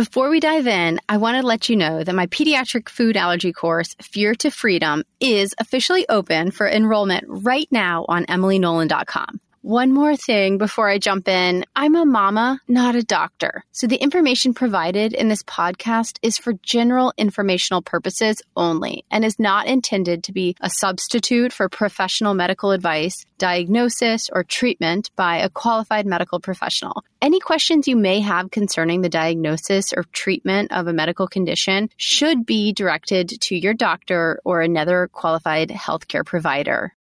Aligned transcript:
Before 0.00 0.30
we 0.30 0.40
dive 0.40 0.66
in, 0.66 0.98
I 1.10 1.18
want 1.18 1.36
to 1.38 1.46
let 1.46 1.68
you 1.68 1.76
know 1.76 2.02
that 2.02 2.14
my 2.14 2.26
pediatric 2.28 2.88
food 2.88 3.18
allergy 3.18 3.52
course, 3.52 3.94
Fear 4.00 4.34
to 4.36 4.50
Freedom, 4.50 5.04
is 5.20 5.54
officially 5.58 6.08
open 6.08 6.52
for 6.52 6.66
enrollment 6.66 7.24
right 7.28 7.68
now 7.70 8.06
on 8.08 8.24
emilynolan.com. 8.24 9.42
One 9.70 9.92
more 9.92 10.16
thing 10.16 10.58
before 10.58 10.88
I 10.88 10.98
jump 10.98 11.28
in. 11.28 11.64
I'm 11.76 11.94
a 11.94 12.04
mama, 12.04 12.58
not 12.66 12.96
a 12.96 13.04
doctor. 13.04 13.62
So 13.70 13.86
the 13.86 14.02
information 14.02 14.52
provided 14.52 15.12
in 15.12 15.28
this 15.28 15.44
podcast 15.44 16.18
is 16.22 16.36
for 16.36 16.54
general 16.54 17.12
informational 17.16 17.80
purposes 17.80 18.42
only 18.56 19.04
and 19.12 19.24
is 19.24 19.38
not 19.38 19.68
intended 19.68 20.24
to 20.24 20.32
be 20.32 20.56
a 20.60 20.68
substitute 20.68 21.52
for 21.52 21.68
professional 21.68 22.34
medical 22.34 22.72
advice, 22.72 23.24
diagnosis, 23.38 24.28
or 24.32 24.42
treatment 24.42 25.12
by 25.14 25.36
a 25.36 25.48
qualified 25.48 26.04
medical 26.04 26.40
professional. 26.40 27.04
Any 27.22 27.38
questions 27.38 27.86
you 27.86 27.94
may 27.94 28.18
have 28.18 28.50
concerning 28.50 29.02
the 29.02 29.08
diagnosis 29.08 29.92
or 29.92 30.02
treatment 30.12 30.72
of 30.72 30.88
a 30.88 30.92
medical 30.92 31.28
condition 31.28 31.90
should 31.96 32.44
be 32.44 32.72
directed 32.72 33.40
to 33.42 33.54
your 33.54 33.74
doctor 33.74 34.40
or 34.44 34.62
another 34.62 35.08
qualified 35.12 35.68
healthcare 35.68 36.26
provider. 36.26 36.92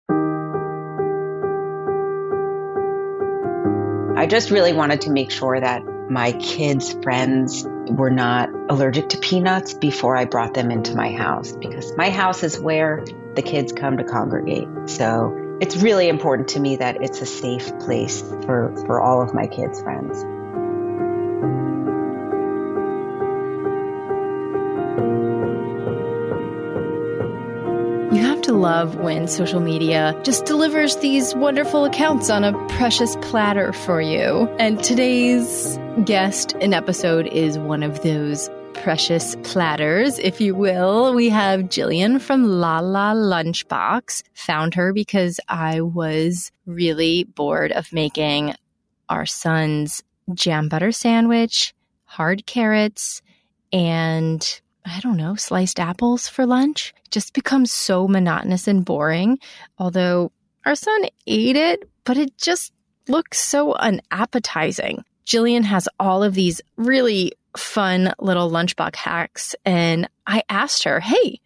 I 4.20 4.26
just 4.26 4.52
really 4.52 4.74
wanted 4.74 5.00
to 5.02 5.12
make 5.12 5.32
sure 5.32 5.58
that 5.58 5.82
my 6.10 6.34
kids' 6.34 6.92
friends 6.92 7.64
were 7.88 8.10
not 8.10 8.50
allergic 8.70 9.08
to 9.10 9.18
peanuts 9.18 9.74
before 9.74 10.18
I 10.18 10.26
brought 10.26 10.54
them 10.54 10.72
into 10.72 10.94
my 10.94 11.10
house 11.10 11.54
because 11.54 11.96
my 11.96 12.10
house 12.10 12.44
is 12.44 12.60
where 12.60 13.06
the 13.36 13.42
kids 13.42 13.72
come 13.72 13.96
to 13.96 14.04
congregate. 14.04 14.68
So 14.88 15.58
it's 15.62 15.78
really 15.78 16.10
important 16.10 16.50
to 16.50 16.60
me 16.60 16.76
that 16.76 17.02
it's 17.02 17.22
a 17.22 17.26
safe 17.26 17.80
place 17.80 18.20
for, 18.20 18.74
for 18.86 19.00
all 19.00 19.22
of 19.22 19.34
my 19.34 19.48
kids' 19.48 19.82
friends. 19.82 20.22
To 28.50 28.56
love 28.56 28.96
when 28.96 29.28
social 29.28 29.60
media 29.60 30.20
just 30.24 30.46
delivers 30.46 30.96
these 30.96 31.36
wonderful 31.36 31.86
accounts 31.86 32.32
on 32.32 32.44
a 32.44 32.68
precious 32.70 33.16
platter 33.18 33.72
for 33.72 34.02
you. 34.02 34.48
And 34.58 34.84
today's 34.84 35.78
guest 36.04 36.56
and 36.60 36.74
episode 36.74 37.28
is 37.28 37.60
one 37.60 37.84
of 37.84 38.02
those 38.02 38.50
precious 38.74 39.36
platters, 39.44 40.18
if 40.18 40.42
you 40.42 40.56
will. 40.56 41.14
We 41.14 41.30
have 41.30 41.70
Gillian 41.70 42.18
from 42.18 42.44
La 42.44 42.80
La 42.80 43.14
Lunchbox. 43.14 44.24
Found 44.34 44.74
her 44.74 44.94
because 44.94 45.40
I 45.48 45.82
was 45.82 46.52
really 46.66 47.26
bored 47.26 47.72
of 47.72 47.94
making 47.94 48.56
our 49.10 49.28
son's 49.28 50.02
jam 50.34 50.70
butter 50.70 50.92
sandwich, 50.92 51.76
hard 52.06 52.48
carrots, 52.48 53.22
and 53.72 54.60
I 54.90 55.00
don't 55.02 55.18
know, 55.18 55.36
sliced 55.36 55.80
apples 55.80 56.28
for 56.28 56.46
lunch 56.46 56.94
just 57.12 57.34
becomes 57.34 57.72
so 57.72 58.08
monotonous 58.08 58.68
and 58.68 58.84
boring. 58.84 59.38
Although 59.78 60.32
our 60.66 60.76
son 60.76 61.06
ate 61.28 61.56
it, 61.56 61.88
but 62.06 62.18
it 62.18 62.38
just 62.38 62.74
looks 63.08 63.40
so 63.40 63.74
unappetizing. 63.74 65.04
Gillian 65.26 65.64
has 65.64 65.88
all 66.00 66.24
of 66.24 66.34
these 66.34 66.60
really 66.76 67.34
fun 67.56 68.14
little 68.20 68.50
lunchbox 68.50 68.96
hacks. 68.96 69.56
And 69.64 70.10
I 70.26 70.44
asked 70.50 70.84
her, 70.84 71.00
hey, 71.00 71.40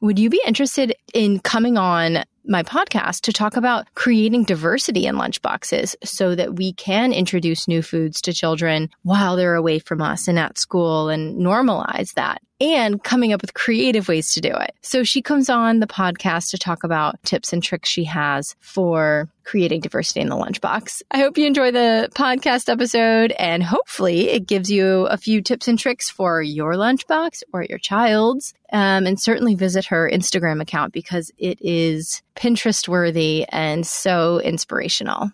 would 0.00 0.18
you 0.18 0.28
be 0.28 0.42
interested 0.46 0.94
in 1.14 1.38
coming 1.40 1.78
on 1.78 2.24
my 2.44 2.62
podcast 2.62 3.22
to 3.22 3.32
talk 3.32 3.56
about 3.56 3.86
creating 3.94 4.44
diversity 4.44 5.06
in 5.06 5.16
lunchboxes 5.16 5.94
so 6.04 6.34
that 6.34 6.56
we 6.56 6.72
can 6.72 7.12
introduce 7.12 7.68
new 7.68 7.82
foods 7.82 8.20
to 8.22 8.32
children 8.32 8.90
while 9.02 9.36
they're 9.36 9.54
away 9.54 9.78
from 9.78 10.00
us 10.00 10.28
and 10.28 10.38
at 10.38 10.58
school 10.58 11.08
and 11.08 11.40
normalize 11.40 12.14
that 12.14 12.40
and 12.60 13.02
coming 13.02 13.32
up 13.32 13.40
with 13.40 13.54
creative 13.54 14.08
ways 14.08 14.32
to 14.34 14.40
do 14.40 14.50
it. 14.52 14.74
So 14.82 15.04
she 15.04 15.22
comes 15.22 15.48
on 15.48 15.80
the 15.80 15.86
podcast 15.86 16.50
to 16.50 16.58
talk 16.58 16.84
about 16.84 17.22
tips 17.22 17.52
and 17.52 17.62
tricks 17.62 17.88
she 17.88 18.04
has 18.04 18.56
for 18.60 19.28
creating 19.44 19.80
diversity 19.80 20.20
in 20.20 20.28
the 20.28 20.36
lunchbox. 20.36 21.02
I 21.10 21.18
hope 21.18 21.38
you 21.38 21.46
enjoy 21.46 21.70
the 21.70 22.10
podcast 22.14 22.68
episode 22.68 23.32
and 23.32 23.62
hopefully 23.62 24.28
it 24.28 24.46
gives 24.46 24.70
you 24.70 25.06
a 25.06 25.16
few 25.16 25.40
tips 25.40 25.68
and 25.68 25.78
tricks 25.78 26.10
for 26.10 26.42
your 26.42 26.74
lunchbox 26.74 27.42
or 27.52 27.62
your 27.62 27.78
child's. 27.78 28.54
Um, 28.70 29.06
and 29.06 29.18
certainly 29.18 29.54
visit 29.54 29.86
her 29.86 30.10
Instagram 30.12 30.60
account 30.60 30.92
because 30.92 31.30
it 31.38 31.58
is 31.62 32.22
Pinterest 32.36 32.86
worthy 32.86 33.46
and 33.48 33.86
so 33.86 34.40
inspirational. 34.40 35.30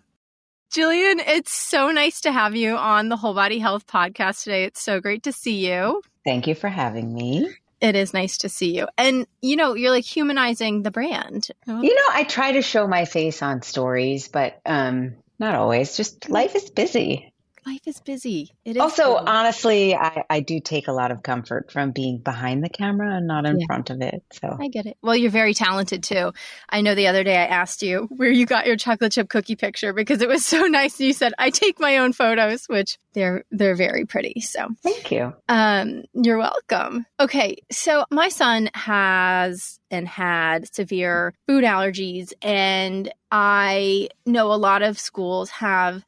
Gillian, 0.71 1.19
it's 1.19 1.53
so 1.53 1.91
nice 1.91 2.21
to 2.21 2.31
have 2.31 2.55
you 2.55 2.75
on 2.75 3.09
the 3.09 3.17
Whole 3.17 3.33
Body 3.33 3.59
Health 3.59 3.87
podcast 3.87 4.43
today. 4.43 4.63
It's 4.63 4.81
so 4.81 5.01
great 5.01 5.23
to 5.23 5.31
see 5.31 5.65
you. 5.67 6.01
Thank 6.25 6.47
you 6.47 6.55
for 6.55 6.69
having 6.69 7.13
me. 7.13 7.49
It 7.81 7.95
is 7.95 8.13
nice 8.13 8.39
to 8.39 8.49
see 8.49 8.75
you. 8.75 8.87
And, 8.97 9.27
you 9.41 9.55
know, 9.55 9.75
you're 9.75 9.91
like 9.91 10.05
humanizing 10.05 10.81
the 10.81 10.91
brand. 10.91 11.49
You 11.67 11.95
know, 11.95 12.09
I 12.09 12.23
try 12.23 12.53
to 12.53 12.61
show 12.61 12.87
my 12.87 13.05
face 13.05 13.43
on 13.43 13.61
stories, 13.61 14.27
but 14.27 14.59
um, 14.65 15.15
not 15.37 15.55
always. 15.55 15.95
Just 15.95 16.29
life 16.29 16.55
is 16.55 16.69
busy 16.69 17.33
life 17.65 17.81
is 17.85 17.99
busy. 17.99 18.53
It 18.63 18.75
is 18.75 18.81
also, 18.81 19.15
honestly, 19.15 19.95
I, 19.95 20.23
I 20.29 20.39
do 20.39 20.59
take 20.59 20.87
a 20.87 20.91
lot 20.91 21.11
of 21.11 21.23
comfort 21.23 21.71
from 21.71 21.91
being 21.91 22.19
behind 22.19 22.63
the 22.63 22.69
camera 22.69 23.15
and 23.15 23.27
not 23.27 23.45
in 23.45 23.59
yeah. 23.59 23.65
front 23.65 23.89
of 23.89 24.01
it. 24.01 24.23
So 24.31 24.55
I 24.59 24.67
get 24.67 24.85
it. 24.85 24.97
Well, 25.01 25.15
you're 25.15 25.31
very 25.31 25.53
talented 25.53 26.03
too. 26.03 26.31
I 26.69 26.81
know 26.81 26.93
the 26.93 27.07
other 27.07 27.23
day 27.23 27.37
I 27.37 27.45
asked 27.45 27.81
you 27.81 28.07
where 28.11 28.29
you 28.29 28.45
got 28.45 28.67
your 28.67 28.75
chocolate 28.75 29.13
chip 29.13 29.29
cookie 29.29 29.55
picture 29.55 29.93
because 29.93 30.21
it 30.21 30.29
was 30.29 30.45
so 30.45 30.61
nice. 30.67 30.99
You 30.99 31.13
said 31.13 31.33
I 31.37 31.49
take 31.49 31.79
my 31.79 31.97
own 31.97 32.13
photos, 32.13 32.65
which 32.67 32.97
they're 33.13 33.43
they're 33.51 33.75
very 33.75 34.05
pretty. 34.05 34.41
So 34.41 34.67
thank 34.83 35.11
you. 35.11 35.33
Um, 35.49 36.03
you're 36.13 36.37
welcome. 36.37 37.05
Okay, 37.19 37.57
so 37.71 38.05
my 38.11 38.29
son 38.29 38.69
has 38.73 39.79
and 39.89 40.07
had 40.07 40.73
severe 40.73 41.33
food 41.47 41.63
allergies, 41.63 42.33
and 42.41 43.11
I 43.31 44.09
know 44.25 44.51
a 44.51 44.55
lot 44.55 44.81
of 44.81 44.99
schools 44.99 45.49
have 45.49 46.05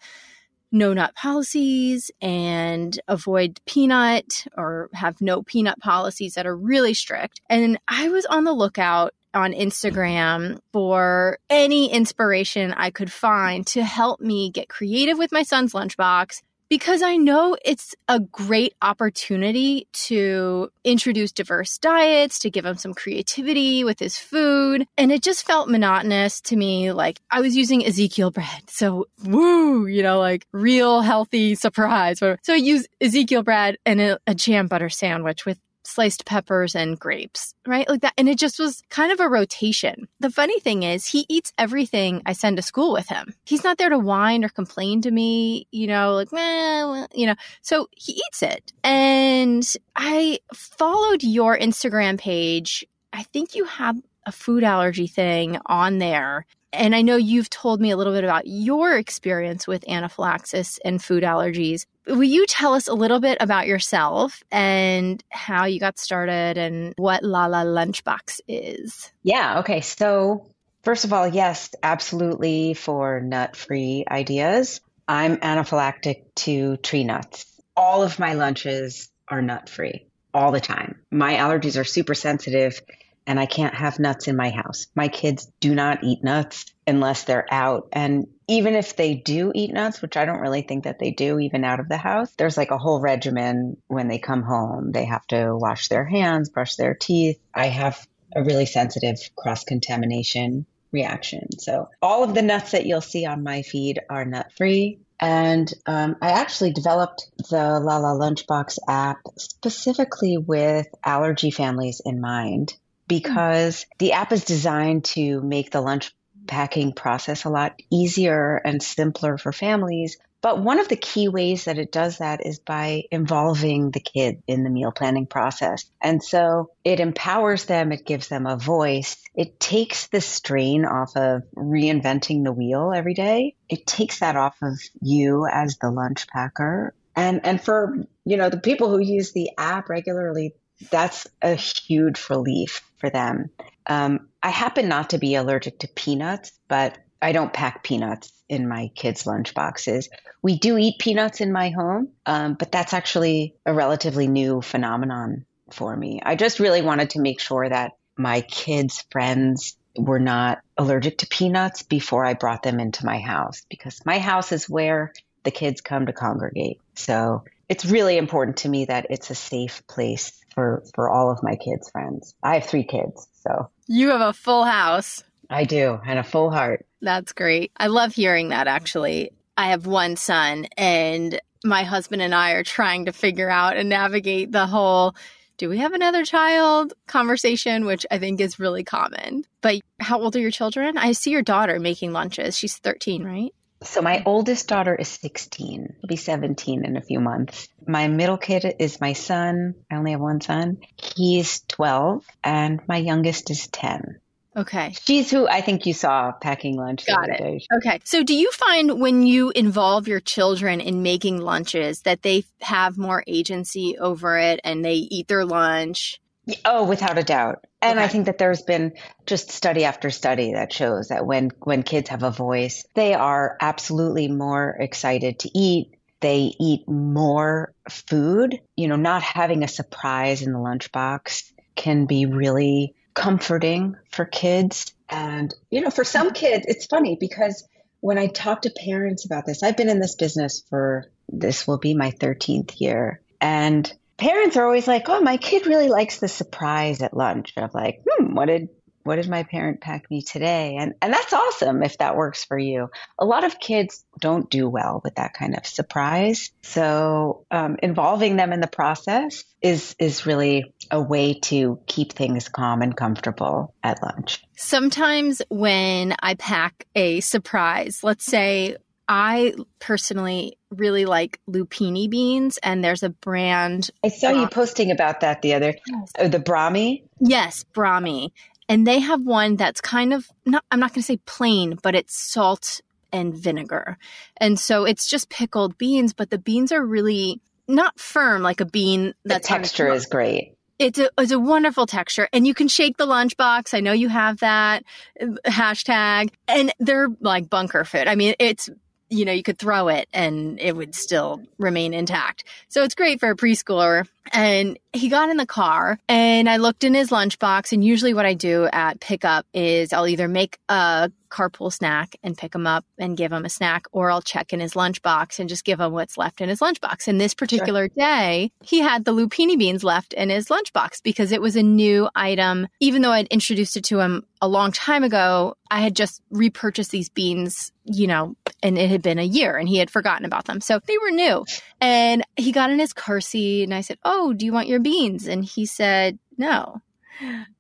no 0.71 0.93
nut 0.93 1.15
policies 1.15 2.11
and 2.21 2.99
avoid 3.07 3.59
peanut 3.65 4.45
or 4.55 4.89
have 4.93 5.21
no 5.21 5.41
peanut 5.41 5.79
policies 5.79 6.33
that 6.33 6.45
are 6.45 6.55
really 6.55 6.93
strict. 6.93 7.41
And 7.49 7.79
I 7.87 8.09
was 8.09 8.25
on 8.25 8.43
the 8.43 8.53
lookout 8.53 9.13
on 9.33 9.53
Instagram 9.53 10.59
for 10.73 11.37
any 11.49 11.91
inspiration 11.91 12.73
I 12.73 12.89
could 12.89 13.11
find 13.11 13.65
to 13.67 13.83
help 13.83 14.19
me 14.19 14.49
get 14.49 14.67
creative 14.69 15.17
with 15.17 15.31
my 15.31 15.43
son's 15.43 15.73
lunchbox 15.73 16.41
because 16.69 17.01
I 17.01 17.17
know 17.17 17.57
it's 17.63 17.95
a 18.07 18.19
great 18.19 18.73
opportunity 18.81 19.87
to 20.07 20.69
introduce 20.83 21.31
diverse 21.31 21.77
diets, 21.77 22.39
to 22.39 22.49
give 22.49 22.65
him 22.65 22.77
some 22.77 22.93
creativity 22.93 23.83
with 23.83 23.99
his 23.99 24.17
food. 24.17 24.85
And 24.97 25.11
it 25.11 25.23
just 25.23 25.45
felt 25.45 25.69
monotonous 25.69 26.41
to 26.41 26.55
me. 26.55 26.91
Like 26.91 27.19
I 27.31 27.41
was 27.41 27.55
using 27.55 27.85
Ezekiel 27.85 28.31
bread. 28.31 28.69
So, 28.69 29.07
woo, 29.23 29.87
you 29.87 30.03
know, 30.03 30.19
like 30.19 30.45
real 30.51 31.01
healthy 31.01 31.55
surprise. 31.55 32.19
So 32.19 32.37
I 32.49 32.55
use 32.55 32.87
Ezekiel 33.01 33.43
bread 33.43 33.77
and 33.85 34.01
a, 34.01 34.19
a 34.27 34.35
jam 34.35 34.67
butter 34.67 34.89
sandwich 34.89 35.45
with 35.45 35.59
sliced 35.87 36.25
peppers 36.25 36.75
and 36.75 36.99
grapes, 36.99 37.53
right? 37.65 37.87
Like 37.87 38.01
that. 38.01 38.13
And 38.17 38.27
it 38.27 38.37
just 38.37 38.59
was 38.59 38.83
kind 38.89 39.11
of 39.11 39.19
a 39.19 39.29
rotation. 39.29 40.07
The 40.19 40.29
funny 40.29 40.59
thing 40.59 40.83
is, 40.83 41.05
he 41.05 41.25
eats 41.29 41.53
everything 41.57 42.21
I 42.25 42.33
send 42.33 42.57
to 42.57 42.61
school 42.61 42.91
with 42.93 43.07
him. 43.07 43.33
He's 43.45 43.63
not 43.63 43.77
there 43.77 43.89
to 43.89 43.97
whine 43.97 44.43
or 44.43 44.49
complain 44.49 45.01
to 45.03 45.11
me, 45.11 45.67
you 45.71 45.87
know, 45.87 46.13
like, 46.13 46.31
well, 46.31 47.07
you 47.13 47.25
know, 47.25 47.35
so 47.61 47.87
he 47.95 48.13
eats 48.27 48.43
it. 48.43 48.73
And 48.83 49.65
I 49.95 50.39
followed 50.53 51.23
your 51.23 51.57
Instagram 51.57 52.19
page. 52.19 52.85
I 53.13 53.23
think 53.23 53.55
you 53.55 53.63
have 53.65 53.97
a 54.25 54.31
food 54.31 54.63
allergy 54.63 55.07
thing 55.07 55.57
on 55.65 55.99
there 55.99 56.45
and 56.73 56.95
I 56.95 57.01
know 57.01 57.15
you've 57.15 57.49
told 57.49 57.79
me 57.81 57.91
a 57.91 57.97
little 57.97 58.13
bit 58.13 58.23
about 58.23 58.47
your 58.47 58.97
experience 58.97 59.67
with 59.67 59.87
anaphylaxis 59.87 60.79
and 60.83 61.03
food 61.03 61.23
allergies. 61.23 61.85
Will 62.05 62.23
you 62.23 62.45
tell 62.45 62.73
us 62.73 62.87
a 62.87 62.93
little 62.93 63.19
bit 63.19 63.37
about 63.39 63.67
yourself 63.67 64.43
and 64.51 65.23
how 65.29 65.65
you 65.65 65.79
got 65.79 65.97
started 65.97 66.57
and 66.57 66.93
what 66.97 67.23
Lala 67.23 67.63
Lunchbox 67.65 68.41
is? 68.47 69.11
Yeah. 69.23 69.59
Okay. 69.59 69.81
So, 69.81 70.47
first 70.83 71.05
of 71.05 71.13
all, 71.13 71.27
yes, 71.27 71.73
absolutely 71.83 72.73
for 72.73 73.19
nut 73.21 73.55
free 73.55 74.05
ideas. 74.09 74.81
I'm 75.07 75.37
anaphylactic 75.37 76.23
to 76.35 76.77
tree 76.77 77.03
nuts. 77.03 77.45
All 77.75 78.03
of 78.03 78.19
my 78.19 78.33
lunches 78.33 79.09
are 79.27 79.41
nut 79.41 79.69
free 79.69 80.07
all 80.33 80.51
the 80.51 80.59
time. 80.59 80.99
My 81.11 81.35
allergies 81.35 81.79
are 81.79 81.83
super 81.83 82.13
sensitive 82.13 82.81
and 83.27 83.39
I 83.39 83.45
can't 83.45 83.75
have 83.75 83.99
nuts 83.99 84.29
in 84.29 84.37
my 84.37 84.49
house. 84.49 84.87
My 84.95 85.09
kids 85.09 85.51
do 85.59 85.75
not 85.75 86.03
eat 86.03 86.23
nuts 86.23 86.65
unless 86.87 87.25
they're 87.25 87.45
out. 87.51 87.89
And 87.91 88.27
even 88.47 88.73
if 88.73 88.95
they 88.95 89.15
do 89.15 89.51
eat 89.53 89.73
nuts, 89.73 90.01
which 90.01 90.15
I 90.15 90.23
don't 90.23 90.39
really 90.39 90.61
think 90.61 90.85
that 90.85 90.97
they 90.97 91.11
do, 91.11 91.37
even 91.37 91.65
out 91.65 91.81
of 91.81 91.89
the 91.89 91.97
house, 91.97 92.31
there's 92.37 92.55
like 92.55 92.71
a 92.71 92.77
whole 92.77 93.01
regimen 93.01 93.75
when 93.87 94.07
they 94.07 94.17
come 94.17 94.43
home. 94.43 94.93
They 94.93 95.05
have 95.05 95.27
to 95.27 95.53
wash 95.53 95.89
their 95.89 96.05
hands, 96.05 96.49
brush 96.49 96.75
their 96.77 96.95
teeth. 96.95 97.37
I 97.53 97.67
have 97.67 98.07
a 98.33 98.43
really 98.43 98.65
sensitive 98.65 99.19
cross 99.35 99.65
contamination 99.65 100.65
reaction. 100.93 101.59
So 101.59 101.89
all 102.01 102.23
of 102.23 102.33
the 102.33 102.41
nuts 102.41 102.71
that 102.71 102.85
you'll 102.85 103.01
see 103.01 103.25
on 103.25 103.43
my 103.43 103.61
feed 103.61 103.99
are 104.09 104.23
nut 104.23 104.53
free. 104.55 104.99
And 105.19 105.71
um, 105.85 106.15
I 106.21 106.31
actually 106.31 106.71
developed 106.71 107.29
the 107.49 107.79
Lala 107.81 108.17
Lunchbox 108.17 108.77
app 108.87 109.17
specifically 109.37 110.37
with 110.37 110.87
allergy 111.03 111.51
families 111.51 112.01
in 112.05 112.21
mind 112.21 112.73
Mm-hmm. 113.09 113.17
because 113.17 113.85
the 113.99 114.13
app 114.13 114.31
is 114.31 114.43
designed 114.43 115.05
to 115.05 115.41
make 115.41 115.71
the 115.71 115.81
lunch 115.81 116.13
packing 116.45 116.93
process 116.93 117.45
a 117.45 117.49
lot 117.49 117.75
easier 117.89 118.55
and 118.63 118.81
simpler 118.81 119.37
for 119.37 119.51
families 119.51 120.17
but 120.41 120.61
one 120.61 120.79
of 120.79 120.87
the 120.87 120.95
key 120.95 121.27
ways 121.27 121.65
that 121.65 121.79
it 121.79 121.91
does 121.91 122.19
that 122.19 122.45
is 122.45 122.59
by 122.59 123.03
involving 123.11 123.91
the 123.91 123.99
kid 123.99 124.43
in 124.47 124.63
the 124.63 124.69
meal 124.69 124.91
planning 124.91 125.25
process. 125.25 125.85
And 126.01 126.23
so 126.23 126.69
it 126.83 126.99
empowers 126.99 127.65
them, 127.65 127.91
it 127.91 128.05
gives 128.05 128.27
them 128.27 128.45
a 128.45 128.55
voice, 128.55 129.17
it 129.33 129.59
takes 129.59 130.07
the 130.07 130.21
strain 130.21 130.85
off 130.85 131.17
of 131.17 131.43
reinventing 131.55 132.43
the 132.43 132.53
wheel 132.53 132.93
every 132.95 133.13
day. 133.13 133.55
It 133.67 133.87
takes 133.87 134.19
that 134.19 134.35
off 134.35 134.55
of 134.61 134.79
you 135.01 135.47
as 135.51 135.77
the 135.81 135.89
lunch 135.89 136.27
packer. 136.27 136.93
And 137.15 137.43
and 137.43 137.59
for 137.59 138.05
you 138.25 138.37
know 138.37 138.49
the 138.49 138.59
people 138.59 138.89
who 138.89 138.99
use 138.99 139.31
the 139.31 139.49
app 139.57 139.89
regularly, 139.89 140.53
that's 140.91 141.25
a 141.41 141.55
huge 141.55 142.29
relief 142.29 142.86
for 142.97 143.09
them. 143.09 143.49
Um, 143.85 144.27
I 144.41 144.49
happen 144.49 144.87
not 144.87 145.11
to 145.11 145.17
be 145.17 145.35
allergic 145.35 145.79
to 145.79 145.87
peanuts, 145.87 146.51
but 146.67 146.97
I 147.21 147.31
don't 147.31 147.53
pack 147.53 147.83
peanuts 147.83 148.31
in 148.49 148.67
my 148.67 148.89
kids' 148.95 149.25
lunch 149.25 149.53
boxes. 149.53 150.09
We 150.41 150.57
do 150.59 150.77
eat 150.77 150.99
peanuts 150.99 151.41
in 151.41 151.51
my 151.51 151.69
home, 151.69 152.09
um, 152.25 152.53
but 152.53 152.71
that's 152.71 152.93
actually 152.93 153.55
a 153.65 153.73
relatively 153.73 154.27
new 154.27 154.61
phenomenon 154.61 155.45
for 155.71 155.95
me. 155.95 156.21
I 156.23 156.35
just 156.35 156.59
really 156.59 156.81
wanted 156.81 157.11
to 157.11 157.21
make 157.21 157.39
sure 157.39 157.67
that 157.67 157.93
my 158.17 158.41
kids' 158.41 159.03
friends 159.11 159.77
were 159.97 160.19
not 160.19 160.59
allergic 160.77 161.19
to 161.19 161.27
peanuts 161.27 161.83
before 161.83 162.25
I 162.25 162.33
brought 162.33 162.63
them 162.63 162.79
into 162.79 163.05
my 163.05 163.19
house 163.19 163.65
because 163.69 164.05
my 164.05 164.19
house 164.19 164.51
is 164.51 164.69
where 164.69 165.11
the 165.43 165.51
kids 165.51 165.81
come 165.81 166.05
to 166.05 166.13
congregate. 166.13 166.79
So 166.95 167.43
it's 167.69 167.85
really 167.85 168.17
important 168.17 168.57
to 168.57 168.69
me 168.69 168.85
that 168.85 169.07
it's 169.09 169.29
a 169.29 169.35
safe 169.35 169.85
place 169.87 170.31
for, 170.53 170.83
for 170.95 171.09
all 171.09 171.31
of 171.31 171.43
my 171.43 171.55
kids' 171.55 171.89
friends. 171.89 172.33
I 172.41 172.55
have 172.55 172.65
three 172.65 172.83
kids, 172.83 173.27
so. 173.41 173.69
You 173.87 174.09
have 174.09 174.21
a 174.21 174.33
full 174.33 174.63
house. 174.63 175.23
I 175.49 175.63
do, 175.63 175.99
and 176.05 176.19
a 176.19 176.23
full 176.23 176.51
heart. 176.51 176.85
That's 177.01 177.33
great. 177.33 177.71
I 177.77 177.87
love 177.87 178.13
hearing 178.13 178.49
that 178.49 178.67
actually. 178.67 179.31
I 179.55 179.69
have 179.69 179.87
one 179.87 180.15
son, 180.15 180.67
and 180.77 181.39
my 181.63 181.83
husband 181.83 182.21
and 182.21 182.35
I 182.35 182.51
are 182.51 182.63
trying 182.63 183.05
to 183.05 183.13
figure 183.13 183.49
out 183.49 183.77
and 183.77 183.89
navigate 183.89 184.51
the 184.51 184.67
whole 184.67 185.15
do 185.57 185.69
we 185.69 185.79
have 185.79 185.93
another 185.93 186.23
child 186.23 186.93
conversation, 187.07 187.85
which 187.85 188.05
I 188.11 188.19
think 188.19 188.39
is 188.39 188.59
really 188.59 188.83
common. 188.83 189.43
But 189.61 189.81
how 189.99 190.21
old 190.21 190.35
are 190.35 190.39
your 190.39 190.51
children? 190.51 190.97
I 190.97 191.13
see 191.13 191.31
your 191.31 191.41
daughter 191.41 191.79
making 191.79 192.13
lunches. 192.13 192.55
She's 192.55 192.77
13, 192.77 193.23
right? 193.23 193.53
So 193.87 194.01
my 194.01 194.21
oldest 194.25 194.67
daughter 194.67 194.93
is 194.93 195.07
16. 195.07 195.95
She'll 195.99 196.07
be 196.07 196.17
17 196.17 196.85
in 196.85 196.97
a 196.97 197.01
few 197.01 197.19
months. 197.19 197.67
My 197.87 198.07
middle 198.07 198.37
kid 198.37 198.75
is 198.79 199.01
my 199.01 199.13
son. 199.13 199.75
I 199.89 199.95
only 199.95 200.11
have 200.11 200.19
one 200.19 200.41
son. 200.41 200.77
He's 201.15 201.61
12 201.69 202.25
and 202.43 202.81
my 202.87 202.97
youngest 202.97 203.49
is 203.49 203.67
10. 203.67 204.19
Okay. 204.57 204.93
She's 205.05 205.29
who 205.29 205.47
I 205.47 205.61
think 205.61 205.85
you 205.85 205.93
saw 205.93 206.31
packing 206.31 206.75
lunch. 206.75 207.05
Got 207.05 207.29
it. 207.29 207.37
Day. 207.37 207.59
Okay. 207.77 207.99
So 208.03 208.23
do 208.23 208.33
you 208.33 208.51
find 208.51 208.99
when 208.99 209.25
you 209.25 209.51
involve 209.51 210.07
your 210.07 210.19
children 210.19 210.81
in 210.81 211.03
making 211.03 211.39
lunches 211.41 212.01
that 212.01 212.23
they 212.23 212.43
have 212.61 212.97
more 212.97 213.23
agency 213.27 213.97
over 213.99 214.37
it 214.37 214.59
and 214.63 214.83
they 214.83 214.95
eat 214.95 215.27
their 215.27 215.45
lunch? 215.45 216.19
Oh, 216.65 216.85
without 216.85 217.17
a 217.17 217.23
doubt. 217.23 217.65
And 217.81 217.99
okay. 217.99 218.05
I 218.05 218.07
think 218.07 218.25
that 218.25 218.37
there's 218.37 218.61
been 218.61 218.93
just 219.25 219.51
study 219.51 219.83
after 219.85 220.09
study 220.09 220.53
that 220.53 220.73
shows 220.73 221.09
that 221.09 221.25
when 221.25 221.51
when 221.59 221.83
kids 221.83 222.09
have 222.09 222.23
a 222.23 222.31
voice, 222.31 222.85
they 222.93 223.13
are 223.13 223.57
absolutely 223.59 224.27
more 224.27 224.69
excited 224.79 225.39
to 225.39 225.49
eat. 225.53 225.93
They 226.19 226.53
eat 226.59 226.87
more 226.87 227.73
food. 227.89 228.59
You 228.75 228.87
know, 228.87 228.95
not 228.95 229.21
having 229.23 229.63
a 229.63 229.67
surprise 229.67 230.41
in 230.41 230.53
the 230.53 230.59
lunchbox 230.59 231.51
can 231.75 232.05
be 232.05 232.25
really 232.25 232.95
comforting 233.13 233.95
for 234.11 234.25
kids. 234.25 234.93
And, 235.09 235.53
you 235.69 235.81
know, 235.81 235.89
for 235.89 236.03
some 236.03 236.31
kids, 236.31 236.65
it's 236.67 236.85
funny 236.85 237.17
because 237.19 237.67
when 237.99 238.17
I 238.17 238.27
talk 238.27 238.63
to 238.63 238.69
parents 238.69 239.25
about 239.25 239.45
this, 239.45 239.63
I've 239.63 239.77
been 239.77 239.89
in 239.89 239.99
this 239.99 240.15
business 240.15 240.63
for 240.69 241.09
this 241.29 241.67
will 241.67 241.77
be 241.77 241.93
my 241.93 242.11
13th 242.11 242.79
year. 242.79 243.21
And 243.41 243.91
parents 244.17 244.57
are 244.57 244.65
always 244.65 244.87
like, 244.87 245.07
oh, 245.09 245.21
my 245.21 245.37
kid 245.37 245.67
really 245.67 245.89
likes 245.89 246.19
the 246.19 246.27
surprise 246.27 247.01
at 247.01 247.15
lunch 247.15 247.53
of 247.57 247.73
like, 247.73 248.01
hmm, 248.07 248.33
what 248.33 248.45
did 248.45 248.69
what 249.07 249.15
did 249.15 249.29
my 249.29 249.43
parent 249.43 249.79
pack 249.79 250.11
me 250.11 250.21
today? 250.21 250.75
And 250.77 250.93
and 251.01 251.13
that's 251.13 251.31
awesome 251.31 251.81
if 251.81 251.97
that 251.99 252.17
works 252.17 252.43
for 252.43 252.57
you. 252.57 252.89
A 253.17 253.25
lot 253.25 253.45
of 253.45 253.57
kids 253.57 254.03
don't 254.19 254.49
do 254.49 254.69
well 254.69 254.99
with 255.03 255.15
that 255.15 255.33
kind 255.33 255.57
of 255.57 255.65
surprise, 255.65 256.51
so 256.61 257.45
um, 257.49 257.77
involving 257.81 258.35
them 258.35 258.51
in 258.51 258.59
the 258.59 258.67
process 258.67 259.45
is 259.61 259.95
is 259.97 260.25
really 260.25 260.73
a 260.91 261.01
way 261.01 261.39
to 261.39 261.79
keep 261.87 262.11
things 262.13 262.49
calm 262.49 262.81
and 262.81 262.95
comfortable 262.95 263.73
at 263.81 264.03
lunch. 264.03 264.43
Sometimes 264.57 265.41
when 265.49 266.13
I 266.19 266.33
pack 266.35 266.85
a 266.93 267.21
surprise, 267.21 268.03
let's 268.03 268.25
say 268.25 268.75
I 269.07 269.53
personally 269.79 270.57
really 270.69 271.05
like 271.05 271.39
lupini 271.49 272.09
beans, 272.09 272.59
and 272.61 272.83
there's 272.83 273.03
a 273.03 273.09
brand. 273.09 273.89
I 274.03 274.09
saw 274.09 274.31
you 274.31 274.43
uh, 274.43 274.49
posting 274.49 274.91
about 274.91 275.21
that 275.21 275.41
the 275.41 275.53
other, 275.53 275.75
yes. 275.87 276.11
oh, 276.19 276.27
the 276.27 276.39
Brami. 276.39 277.03
Yes, 277.19 277.63
Brami, 277.73 278.31
and 278.67 278.85
they 278.85 278.99
have 278.99 279.21
one 279.21 279.55
that's 279.55 279.81
kind 279.81 280.13
of 280.13 280.27
not 280.45 280.63
I'm 280.71 280.79
not 280.79 280.91
going 280.91 281.01
to 281.01 281.05
say 281.05 281.17
plain, 281.25 281.77
but 281.81 281.95
it's 281.95 282.15
salt 282.15 282.81
and 283.11 283.33
vinegar. 283.33 283.97
And 284.37 284.59
so 284.59 284.85
it's 284.85 285.07
just 285.07 285.29
pickled 285.29 285.77
beans, 285.77 286.13
but 286.13 286.29
the 286.29 286.37
beans 286.37 286.71
are 286.71 286.83
really 286.83 287.41
not 287.67 287.99
firm 287.99 288.41
like 288.41 288.61
a 288.61 288.65
bean. 288.65 289.13
The 289.23 289.39
texture 289.39 289.91
is 289.91 290.05
great. 290.05 290.53
It's 290.79 290.99
a, 290.99 291.09
it's 291.17 291.31
a 291.31 291.39
wonderful 291.39 291.87
texture 291.87 292.29
and 292.31 292.45
you 292.45 292.53
can 292.53 292.67
shake 292.67 292.97
the 292.97 293.07
lunchbox. 293.07 293.73
I 293.73 293.79
know 293.79 293.93
you 293.93 294.09
have 294.09 294.39
that 294.39 294.83
uh, 295.19 295.25
hashtag 295.45 296.29
and 296.47 296.71
they're 296.77 297.07
like 297.19 297.49
bunker 297.49 297.83
food. 297.83 298.07
I 298.07 298.13
mean, 298.13 298.35
it's 298.37 298.69
you 299.09 299.25
know, 299.25 299.31
you 299.31 299.43
could 299.43 299.57
throw 299.57 299.87
it 299.87 300.07
and 300.13 300.59
it 300.59 300.75
would 300.75 300.95
still 300.95 301.41
remain 301.57 301.93
intact. 301.93 302.43
So 302.69 302.83
it's 302.83 302.95
great 302.95 303.19
for 303.19 303.29
a 303.29 303.35
preschooler. 303.35 304.07
And 304.33 304.77
he 304.91 305.09
got 305.09 305.29
in 305.29 305.37
the 305.37 305.45
car 305.45 305.99
and 306.09 306.49
I 306.49 306.57
looked 306.57 306.83
in 306.83 306.93
his 306.93 307.09
lunchbox. 307.09 307.71
And 307.71 307.83
usually, 307.83 308.13
what 308.13 308.25
I 308.25 308.33
do 308.33 308.65
at 308.65 308.99
pickup 308.99 309.45
is 309.53 309.93
I'll 309.93 310.07
either 310.07 310.27
make 310.27 310.57
a 310.67 311.11
carpool 311.29 311.71
snack 311.71 312.15
and 312.23 312.37
pick 312.37 312.55
him 312.55 312.65
up 312.65 312.85
and 312.97 313.17
give 313.17 313.31
him 313.31 313.45
a 313.45 313.49
snack, 313.49 313.85
or 313.91 314.09
I'll 314.09 314.21
check 314.21 314.53
in 314.53 314.59
his 314.59 314.73
lunchbox 314.73 315.39
and 315.39 315.49
just 315.49 315.65
give 315.65 315.79
him 315.79 315.91
what's 315.91 316.17
left 316.17 316.41
in 316.41 316.49
his 316.49 316.59
lunchbox. 316.59 317.07
And 317.07 317.19
this 317.19 317.33
particular 317.33 317.83
sure. 317.83 317.95
day, 317.95 318.51
he 318.63 318.79
had 318.79 319.05
the 319.05 319.13
lupini 319.13 319.57
beans 319.57 319.83
left 319.83 320.13
in 320.13 320.29
his 320.29 320.47
lunchbox 320.47 321.03
because 321.03 321.31
it 321.31 321.41
was 321.41 321.55
a 321.55 321.63
new 321.63 322.09
item. 322.15 322.67
Even 322.79 323.01
though 323.01 323.11
I'd 323.11 323.27
introduced 323.27 323.77
it 323.77 323.85
to 323.85 323.99
him 323.99 324.25
a 324.41 324.47
long 324.47 324.71
time 324.71 325.03
ago, 325.03 325.55
I 325.69 325.81
had 325.81 325.95
just 325.95 326.21
repurchased 326.31 326.91
these 326.91 327.09
beans, 327.09 327.71
you 327.85 328.07
know, 328.07 328.35
and 328.63 328.77
it 328.77 328.89
had 328.89 329.01
been 329.01 329.19
a 329.19 329.23
year 329.23 329.57
and 329.57 329.69
he 329.69 329.77
had 329.77 329.89
forgotten 329.89 330.25
about 330.25 330.45
them. 330.45 330.61
So 330.61 330.79
they 330.85 330.97
were 330.97 331.11
new. 331.11 331.45
And 331.79 332.23
he 332.35 332.51
got 332.51 332.71
in 332.71 332.79
his 332.79 332.93
car 332.93 333.21
seat 333.21 333.63
and 333.63 333.73
I 333.73 333.81
said, 333.81 333.97
Oh, 334.03 334.33
do 334.33 334.45
you 334.45 334.53
want 334.53 334.67
your 334.67 334.79
beans? 334.79 335.27
And 335.27 335.43
he 335.43 335.65
said, 335.65 336.17
No. 336.37 336.81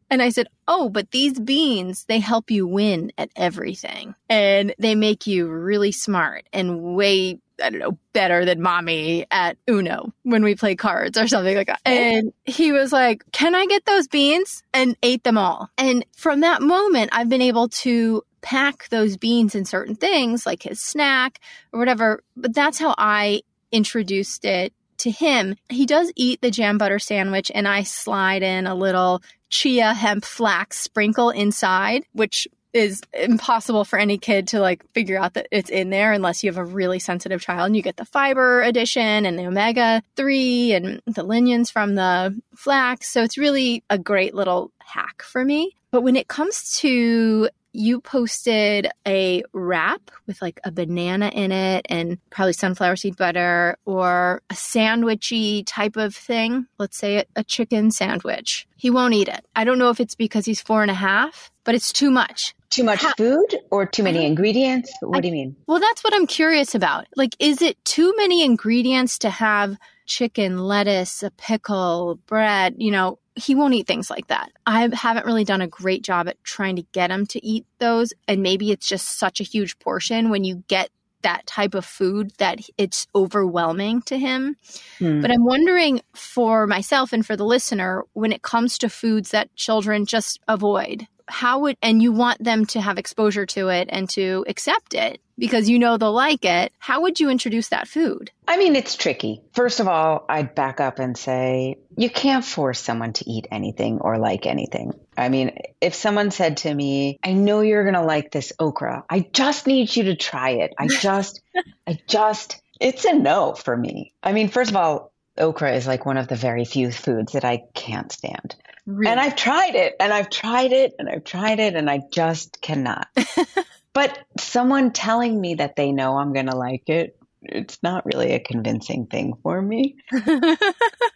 And 0.09 0.21
I 0.21 0.29
said, 0.29 0.47
Oh, 0.67 0.89
but 0.89 1.11
these 1.11 1.39
beans, 1.39 2.05
they 2.05 2.19
help 2.19 2.49
you 2.49 2.67
win 2.67 3.11
at 3.17 3.29
everything. 3.35 4.15
And 4.29 4.73
they 4.79 4.95
make 4.95 5.27
you 5.27 5.47
really 5.47 5.91
smart 5.91 6.45
and 6.53 6.95
way, 6.95 7.39
I 7.61 7.69
don't 7.69 7.79
know, 7.79 7.97
better 8.13 8.45
than 8.45 8.61
mommy 8.61 9.25
at 9.31 9.57
Uno 9.69 10.13
when 10.23 10.43
we 10.43 10.55
play 10.55 10.75
cards 10.75 11.17
or 11.17 11.27
something 11.27 11.55
like 11.55 11.67
that. 11.67 11.81
And 11.85 12.33
he 12.45 12.71
was 12.71 12.91
like, 12.91 13.23
Can 13.31 13.53
I 13.53 13.65
get 13.65 13.85
those 13.85 14.07
beans? 14.07 14.63
And 14.73 14.95
ate 15.03 15.23
them 15.23 15.37
all. 15.37 15.69
And 15.77 16.05
from 16.15 16.39
that 16.41 16.61
moment, 16.61 17.09
I've 17.13 17.29
been 17.29 17.41
able 17.41 17.69
to 17.69 18.23
pack 18.47 18.87
those 18.87 19.17
beans 19.17 19.55
in 19.55 19.65
certain 19.65 19.93
things 19.93 20.45
like 20.45 20.63
his 20.63 20.81
snack 20.81 21.41
or 21.73 21.79
whatever. 21.79 22.23
But 22.37 22.55
that's 22.55 22.79
how 22.79 22.95
I 22.97 23.41
introduced 23.73 24.45
it 24.45 24.71
to 24.99 25.11
him. 25.11 25.55
He 25.67 25.85
does 25.85 26.13
eat 26.15 26.39
the 26.39 26.49
jam 26.49 26.77
butter 26.77 26.97
sandwich, 26.97 27.51
and 27.53 27.67
I 27.67 27.83
slide 27.83 28.43
in 28.43 28.65
a 28.65 28.73
little 28.73 29.21
chia 29.49 29.93
hemp 29.93 30.23
flax 30.23 30.79
sprinkle 30.79 31.29
inside, 31.29 32.05
which 32.13 32.47
is 32.71 33.01
impossible 33.13 33.83
for 33.83 33.99
any 33.99 34.17
kid 34.17 34.47
to 34.49 34.61
like 34.61 34.89
figure 34.93 35.19
out 35.19 35.33
that 35.33 35.47
it's 35.51 35.69
in 35.69 35.89
there 35.89 36.13
unless 36.13 36.41
you 36.41 36.49
have 36.49 36.57
a 36.57 36.63
really 36.63 36.99
sensitive 36.99 37.41
child 37.41 37.65
and 37.65 37.75
you 37.75 37.81
get 37.81 37.97
the 37.97 38.05
fiber 38.05 38.61
addition 38.61 39.25
and 39.25 39.37
the 39.37 39.45
omega 39.45 40.01
3 40.15 40.73
and 40.73 41.01
the 41.05 41.25
lignans 41.25 41.71
from 41.71 41.95
the 41.95 42.39
flax 42.55 43.09
so 43.09 43.23
it's 43.23 43.37
really 43.37 43.83
a 43.89 43.97
great 43.97 44.35
little 44.35 44.69
hack 44.79 45.23
for 45.23 45.43
me 45.43 45.73
but 45.91 46.01
when 46.01 46.15
it 46.15 46.27
comes 46.27 46.77
to 46.79 47.49
you 47.77 48.01
posted 48.01 48.89
a 49.07 49.43
wrap 49.53 50.09
with 50.25 50.41
like 50.41 50.59
a 50.63 50.71
banana 50.71 51.29
in 51.29 51.51
it 51.51 51.85
and 51.89 52.17
probably 52.31 52.53
sunflower 52.53 52.95
seed 52.95 53.15
butter 53.15 53.77
or 53.85 54.41
a 54.49 54.55
sandwichy 54.55 55.63
type 55.67 55.95
of 55.95 56.15
thing. 56.15 56.65
Let's 56.79 56.97
say 56.97 57.23
a 57.35 57.43
chicken 57.43 57.91
sandwich. 57.91 58.67
He 58.77 58.89
won't 58.89 59.13
eat 59.13 59.27
it. 59.27 59.45
I 59.55 59.63
don't 59.63 59.77
know 59.77 59.91
if 59.91 59.99
it's 59.99 60.15
because 60.15 60.45
he's 60.45 60.59
four 60.59 60.81
and 60.81 60.89
a 60.89 60.95
half, 60.95 61.51
but 61.65 61.75
it's 61.75 61.93
too 61.93 62.09
much. 62.09 62.55
Too 62.71 62.83
much 62.83 63.01
How? 63.01 63.13
food 63.15 63.55
or 63.69 63.85
too 63.85 64.03
many 64.03 64.25
ingredients? 64.25 64.91
What 65.01 65.19
I, 65.19 65.21
do 65.21 65.27
you 65.27 65.33
mean? 65.33 65.55
Well, 65.67 65.79
that's 65.79 66.03
what 66.03 66.15
I'm 66.15 66.27
curious 66.27 66.73
about. 66.73 67.05
Like, 67.15 67.35
is 67.37 67.61
it 67.61 67.83
too 67.85 68.11
many 68.17 68.43
ingredients 68.43 69.19
to 69.19 69.29
have 69.29 69.77
chicken, 70.07 70.57
lettuce, 70.57 71.21
a 71.21 71.29
pickle, 71.31 72.19
bread? 72.25 72.75
You 72.77 72.91
know, 72.91 73.19
he 73.37 73.55
won't 73.55 73.73
eat 73.73 73.87
things 73.87 74.09
like 74.09 74.27
that. 74.27 74.51
I 74.65 74.89
haven't 74.93 75.25
really 75.25 75.43
done 75.43 75.61
a 75.61 75.67
great 75.67 76.01
job 76.03 76.27
at 76.27 76.43
trying 76.43 76.75
to 76.77 76.83
get 76.91 77.11
him 77.11 77.25
to 77.27 77.45
eat 77.45 77.65
those. 77.79 78.13
And 78.27 78.41
maybe 78.41 78.71
it's 78.71 78.87
just 78.87 79.17
such 79.19 79.39
a 79.39 79.43
huge 79.43 79.79
portion 79.79 80.29
when 80.29 80.43
you 80.43 80.63
get 80.67 80.89
that 81.21 81.45
type 81.45 81.73
of 81.73 81.83
food 81.83 82.31
that 82.37 82.59
it's 82.77 83.07
overwhelming 83.15 84.01
to 84.03 84.17
him. 84.17 84.55
Mm. 84.99 85.21
But 85.21 85.31
I'm 85.31 85.45
wondering 85.45 86.01
for 86.13 86.67
myself 86.67 87.11
and 87.11 87.25
for 87.25 87.35
the 87.35 87.45
listener, 87.45 88.03
when 88.13 88.31
it 88.31 88.41
comes 88.41 88.77
to 88.79 88.89
foods 88.89 89.31
that 89.31 89.53
children 89.55 90.05
just 90.05 90.39
avoid, 90.47 91.07
how 91.27 91.59
would 91.59 91.77
and 91.81 92.01
you 92.01 92.11
want 92.11 92.43
them 92.43 92.65
to 92.65 92.81
have 92.81 92.97
exposure 92.97 93.45
to 93.45 93.69
it 93.69 93.89
and 93.91 94.09
to 94.09 94.45
accept 94.47 94.93
it 94.93 95.21
because 95.37 95.69
you 95.69 95.77
know 95.77 95.97
they'll 95.97 96.13
like 96.13 96.45
it 96.45 96.71
how 96.79 97.01
would 97.01 97.19
you 97.19 97.29
introduce 97.29 97.69
that 97.69 97.87
food? 97.87 98.31
I 98.47 98.57
mean 98.57 98.75
it's 98.75 98.95
tricky. 98.95 99.41
First 99.53 99.79
of 99.79 99.87
all 99.87 100.25
i'd 100.29 100.55
back 100.55 100.79
up 100.79 100.99
and 100.99 101.17
say 101.17 101.77
you 101.95 102.09
can't 102.09 102.45
force 102.45 102.79
someone 102.79 103.13
to 103.13 103.29
eat 103.29 103.47
anything 103.51 103.99
or 103.99 104.17
like 104.17 104.45
anything. 104.45 104.93
I 105.17 105.29
mean 105.29 105.57
if 105.81 105.95
someone 105.95 106.31
said 106.31 106.57
to 106.57 106.73
me 106.73 107.19
i 107.23 107.33
know 107.33 107.61
you're 107.61 107.83
going 107.83 107.95
to 107.95 108.01
like 108.01 108.31
this 108.31 108.53
okra. 108.59 109.03
I 109.09 109.19
just 109.19 109.67
need 109.67 109.95
you 109.95 110.05
to 110.05 110.15
try 110.15 110.51
it. 110.51 110.73
I 110.77 110.87
just 110.87 111.41
i 111.87 111.97
just 112.07 112.61
it's 112.79 113.05
a 113.05 113.13
no 113.13 113.53
for 113.53 113.75
me. 113.75 114.13
I 114.23 114.33
mean 114.33 114.49
first 114.49 114.71
of 114.71 114.77
all 114.77 115.11
okra 115.37 115.75
is 115.75 115.87
like 115.87 116.05
one 116.05 116.17
of 116.17 116.27
the 116.27 116.35
very 116.35 116.65
few 116.65 116.91
foods 116.91 117.33
that 117.33 117.45
I 117.45 117.63
can't 117.73 118.11
stand. 118.11 118.55
Really? 118.87 119.11
And 119.11 119.19
I've 119.19 119.35
tried 119.35 119.75
it 119.75 119.95
and 119.99 120.13
I've 120.13 120.29
tried 120.29 120.71
it 120.71 120.93
and 120.97 121.09
I've 121.09 121.25
tried 121.25 121.59
it 121.59 121.75
and 121.75 121.89
I 121.89 122.01
just 122.11 122.61
cannot. 122.61 123.07
but 123.93 124.17
someone 124.39 124.93
telling 124.93 125.39
me 125.39 125.55
that 125.55 125.75
they 125.75 125.91
know 125.91 126.17
I'm 126.17 126.33
going 126.33 126.47
to 126.47 126.55
like 126.55 126.87
it, 126.87 127.17
it's 127.41 127.81
not 127.83 128.05
really 128.05 128.33
a 128.33 128.39
convincing 128.39 129.05
thing 129.05 129.33
for 129.43 129.61
me. 129.61 129.97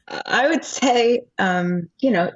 I 0.08 0.50
would 0.50 0.66
say, 0.66 1.22
um, 1.40 1.90
you 2.00 2.12
know, 2.12 2.32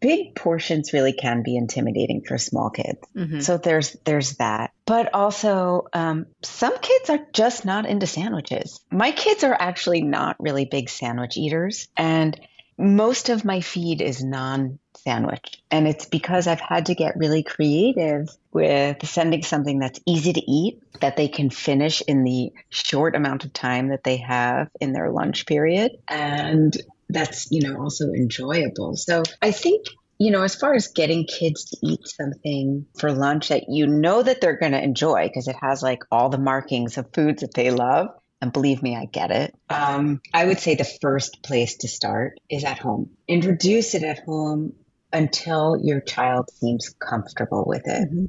big 0.00 0.34
portions 0.34 0.92
really 0.92 1.12
can 1.12 1.42
be 1.42 1.56
intimidating 1.56 2.22
for 2.26 2.36
small 2.38 2.70
kids. 2.70 3.00
Mm-hmm. 3.16 3.40
So 3.40 3.56
there's 3.56 3.96
there's 4.04 4.36
that. 4.36 4.72
But 4.86 5.14
also, 5.14 5.88
um, 5.92 6.26
some 6.42 6.78
kids 6.78 7.10
are 7.10 7.26
just 7.32 7.64
not 7.64 7.86
into 7.86 8.06
sandwiches. 8.06 8.80
My 8.90 9.12
kids 9.12 9.44
are 9.44 9.56
actually 9.58 10.02
not 10.02 10.36
really 10.38 10.64
big 10.64 10.88
sandwich 10.88 11.36
eaters, 11.36 11.88
and 11.96 12.38
most 12.78 13.28
of 13.28 13.44
my 13.44 13.60
feed 13.60 14.00
is 14.00 14.22
non 14.22 14.78
sandwich. 14.96 15.62
And 15.70 15.88
it's 15.88 16.06
because 16.06 16.46
I've 16.46 16.60
had 16.60 16.86
to 16.86 16.94
get 16.94 17.16
really 17.16 17.42
creative 17.42 18.28
with 18.52 19.06
sending 19.06 19.42
something 19.42 19.78
that's 19.78 20.00
easy 20.06 20.32
to 20.32 20.50
eat, 20.50 20.80
that 21.00 21.16
they 21.16 21.28
can 21.28 21.50
finish 21.50 22.02
in 22.02 22.24
the 22.24 22.52
short 22.68 23.16
amount 23.16 23.44
of 23.44 23.52
time 23.52 23.88
that 23.88 24.04
they 24.04 24.18
have 24.18 24.68
in 24.80 24.92
their 24.92 25.10
lunch 25.10 25.46
period. 25.46 25.92
And 26.08 26.76
that's, 27.08 27.50
you 27.50 27.68
know, 27.68 27.80
also 27.80 28.12
enjoyable. 28.12 28.96
So 28.96 29.22
I 29.40 29.50
think 29.50 29.86
you 30.18 30.30
know, 30.30 30.42
as 30.42 30.54
far 30.54 30.72
as 30.72 30.86
getting 30.86 31.26
kids 31.26 31.64
to 31.64 31.78
eat 31.82 32.06
something 32.06 32.86
for 32.96 33.10
lunch 33.10 33.48
that 33.48 33.64
you 33.68 33.88
know 33.88 34.22
that 34.22 34.40
they're 34.40 34.56
going 34.56 34.70
to 34.70 34.80
enjoy 34.80 35.26
because 35.26 35.48
it 35.48 35.56
has 35.60 35.82
like 35.82 36.04
all 36.12 36.28
the 36.28 36.38
markings 36.38 36.96
of 36.96 37.12
foods 37.12 37.40
that 37.40 37.54
they 37.54 37.72
love, 37.72 38.06
and 38.42 38.52
believe 38.52 38.82
me, 38.82 38.96
I 38.96 39.04
get 39.04 39.30
it. 39.30 39.54
Um, 39.70 40.20
I 40.34 40.44
would 40.44 40.58
say 40.58 40.74
the 40.74 40.84
first 40.84 41.44
place 41.44 41.76
to 41.76 41.88
start 41.88 42.40
is 42.50 42.64
at 42.64 42.78
home. 42.78 43.10
Introduce 43.28 43.94
it 43.94 44.02
at 44.02 44.18
home 44.24 44.74
until 45.12 45.78
your 45.80 46.00
child 46.00 46.50
seems 46.50 46.88
comfortable 46.88 47.64
with 47.64 47.86
it. 47.86 48.10
Mm-hmm. 48.10 48.24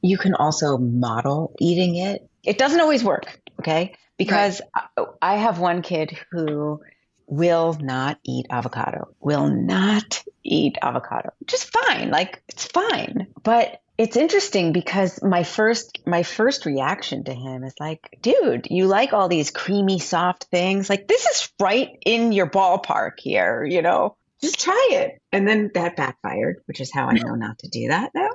You 0.00 0.16
can 0.16 0.34
also 0.34 0.78
model 0.78 1.54
eating 1.60 1.96
it. 1.96 2.26
It 2.42 2.56
doesn't 2.56 2.80
always 2.80 3.04
work, 3.04 3.38
okay? 3.60 3.94
Because 4.16 4.62
right. 4.74 5.06
I 5.20 5.36
have 5.36 5.58
one 5.58 5.82
kid 5.82 6.18
who 6.30 6.80
will 7.26 7.76
not 7.78 8.18
eat 8.24 8.46
avocado, 8.48 9.14
will 9.20 9.48
not 9.48 10.24
eat 10.42 10.78
avocado. 10.80 11.34
Just 11.46 11.70
fine. 11.70 12.10
Like 12.10 12.42
it's 12.48 12.64
fine. 12.64 13.26
But 13.42 13.82
it's 14.00 14.16
interesting 14.16 14.72
because 14.72 15.22
my 15.22 15.42
first 15.42 15.98
my 16.06 16.22
first 16.22 16.64
reaction 16.64 17.22
to 17.24 17.34
him 17.34 17.64
is 17.64 17.74
like, 17.78 18.00
dude, 18.22 18.66
you 18.70 18.86
like 18.86 19.12
all 19.12 19.28
these 19.28 19.50
creamy 19.50 19.98
soft 19.98 20.44
things. 20.44 20.88
Like 20.88 21.06
this 21.06 21.26
is 21.26 21.52
right 21.60 21.90
in 22.06 22.32
your 22.32 22.48
ballpark 22.48 23.20
here, 23.20 23.62
you 23.62 23.82
know. 23.82 24.16
Just 24.40 24.58
try 24.58 24.88
it. 24.92 25.20
And 25.32 25.46
then 25.46 25.70
that 25.74 25.96
backfired, 25.96 26.62
which 26.64 26.80
is 26.80 26.90
how 26.90 27.08
I 27.08 27.12
know 27.12 27.34
not 27.34 27.58
to 27.58 27.68
do 27.68 27.88
that 27.88 28.12
now. 28.14 28.30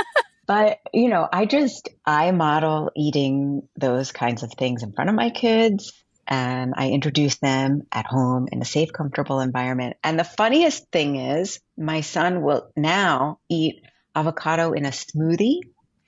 but, 0.46 0.78
you 0.94 1.10
know, 1.10 1.28
I 1.30 1.44
just 1.44 1.90
I 2.06 2.30
model 2.30 2.90
eating 2.96 3.68
those 3.76 4.12
kinds 4.12 4.42
of 4.42 4.50
things 4.54 4.82
in 4.82 4.94
front 4.94 5.10
of 5.10 5.16
my 5.16 5.28
kids 5.28 5.92
and 6.26 6.72
I 6.74 6.92
introduce 6.92 7.36
them 7.36 7.82
at 7.92 8.06
home 8.06 8.48
in 8.50 8.62
a 8.62 8.64
safe, 8.64 8.90
comfortable 8.94 9.40
environment. 9.40 9.98
And 10.02 10.18
the 10.18 10.24
funniest 10.24 10.90
thing 10.90 11.16
is 11.16 11.60
my 11.76 12.00
son 12.00 12.40
will 12.40 12.70
now 12.74 13.38
eat 13.50 13.82
avocado 14.14 14.72
in 14.72 14.84
a 14.84 14.90
smoothie 14.90 15.60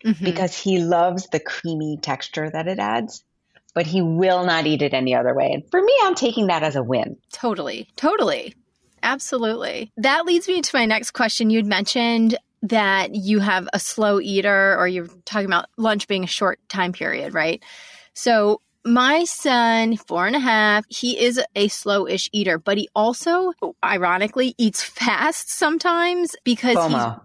mm-hmm. 0.05 0.25
because 0.25 0.57
he 0.57 0.79
loves 0.79 1.29
the 1.29 1.41
creamy 1.41 1.99
texture 2.01 2.51
that 2.51 2.69
it 2.69 2.79
adds, 2.79 3.25
but 3.75 3.87
he 3.87 4.03
will 4.03 4.45
not 4.45 4.67
eat 4.67 4.83
it 4.83 4.95
any 4.95 5.15
other 5.15 5.35
way. 5.35 5.51
And 5.53 5.71
for 5.71 5.81
me, 5.81 5.95
I'm 6.03 6.15
taking 6.15 6.49
that 6.49 6.63
as 6.63 6.77
a 6.77 6.83
win. 6.83 7.17
Totally. 7.33 7.89
Totally. 7.97 8.55
Absolutely. 9.03 9.93
That 9.97 10.27
leads 10.27 10.47
me 10.47 10.61
to 10.61 10.77
my 10.77 10.87
next 10.87 11.13
question. 11.13 11.51
You'd 11.51 11.67
mentioned 11.67 12.39
that 12.63 13.15
you 13.15 13.41
have 13.41 13.69
a 13.73 13.81
slow 13.81 14.21
eater, 14.21 14.79
or 14.79 14.87
you're 14.87 15.09
talking 15.25 15.47
about 15.47 15.67
lunch 15.77 16.07
being 16.07 16.23
a 16.23 16.29
short 16.29 16.61
time 16.69 16.93
period, 16.93 17.35
right? 17.35 17.63
So, 18.15 18.61
my 18.85 19.25
son, 19.25 19.97
four 19.97 20.27
and 20.27 20.37
a 20.37 20.41
half, 20.41 20.85
he 20.89 21.19
is 21.19 21.41
a 21.55 21.69
slow-ish 21.69 22.29
eater, 22.33 22.59
but 22.59 22.79
he 22.79 22.89
also, 22.95 23.53
ironically, 23.85 24.55
eats 24.59 24.83
fast 24.83 25.51
sometimes 25.51 26.35
because 26.45 26.77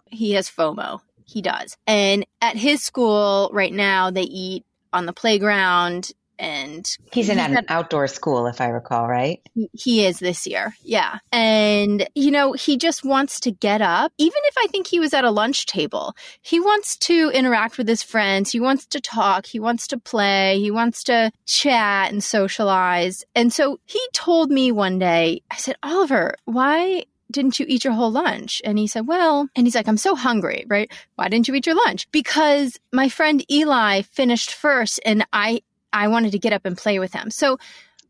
he 0.07 0.33
has 0.33 0.49
FOMO. 0.49 1.01
He 1.25 1.41
does. 1.41 1.75
And 1.85 2.25
at 2.41 2.55
his 2.55 2.83
school 2.83 3.49
right 3.51 3.73
now, 3.73 4.11
they 4.11 4.21
eat 4.21 4.65
on 4.93 5.05
the 5.05 5.13
playground 5.13 6.11
and 6.39 6.97
he's 7.11 7.29
in 7.29 7.39
an 7.39 7.65
outdoor 7.69 8.07
school 8.07 8.47
if 8.47 8.61
i 8.61 8.67
recall 8.67 9.07
right? 9.07 9.41
He 9.73 10.05
is 10.05 10.19
this 10.19 10.45
year 10.45 10.75
yeah. 10.83 11.19
And 11.31 12.07
you 12.15 12.31
know 12.31 12.53
he 12.53 12.77
just 12.77 13.03
wants 13.03 13.39
to 13.41 13.51
get 13.51 13.81
up. 13.81 14.11
Even 14.17 14.39
if 14.45 14.55
i 14.57 14.67
think 14.67 14.87
he 14.87 14.99
was 14.99 15.13
at 15.13 15.23
a 15.23 15.31
lunch 15.31 15.65
table 15.65 16.15
he 16.41 16.59
wants 16.59 16.97
to 16.97 17.29
interact 17.29 17.77
with 17.77 17.87
his 17.87 18.03
friends. 18.03 18.51
He 18.51 18.59
wants 18.59 18.85
to 18.87 19.01
talk. 19.01 19.45
He 19.45 19.59
wants 19.59 19.87
to 19.87 19.97
play. 19.97 20.59
He 20.59 20.71
wants 20.71 21.03
to 21.05 21.31
chat 21.45 22.11
and 22.11 22.23
socialize. 22.23 23.23
And 23.35 23.51
so 23.51 23.79
he 23.85 24.01
told 24.13 24.51
me 24.51 24.71
one 24.71 24.99
day 24.99 25.41
i 25.51 25.57
said 25.57 25.75
oliver 25.83 26.35
why 26.45 27.03
didn't 27.31 27.59
you 27.59 27.65
eat 27.67 27.83
your 27.83 27.93
whole 27.93 28.11
lunch? 28.11 28.61
And 28.63 28.77
he 28.77 28.87
said, 28.87 29.07
well, 29.07 29.49
and 29.55 29.67
he's 29.67 29.75
like, 29.75 29.87
I'm 29.87 29.97
so 29.97 30.15
hungry, 30.15 30.65
right? 30.67 30.91
Why 31.15 31.27
didn't 31.27 31.47
you 31.47 31.55
eat 31.55 31.65
your 31.65 31.75
lunch? 31.75 32.09
Because 32.11 32.79
my 32.91 33.09
friend 33.09 33.43
Eli 33.51 34.01
finished 34.03 34.53
first 34.53 34.99
and 35.05 35.25
I 35.33 35.61
I 35.93 36.07
wanted 36.07 36.31
to 36.31 36.39
get 36.39 36.53
up 36.53 36.65
and 36.65 36.77
play 36.77 36.99
with 36.99 37.13
him. 37.13 37.31
So, 37.31 37.57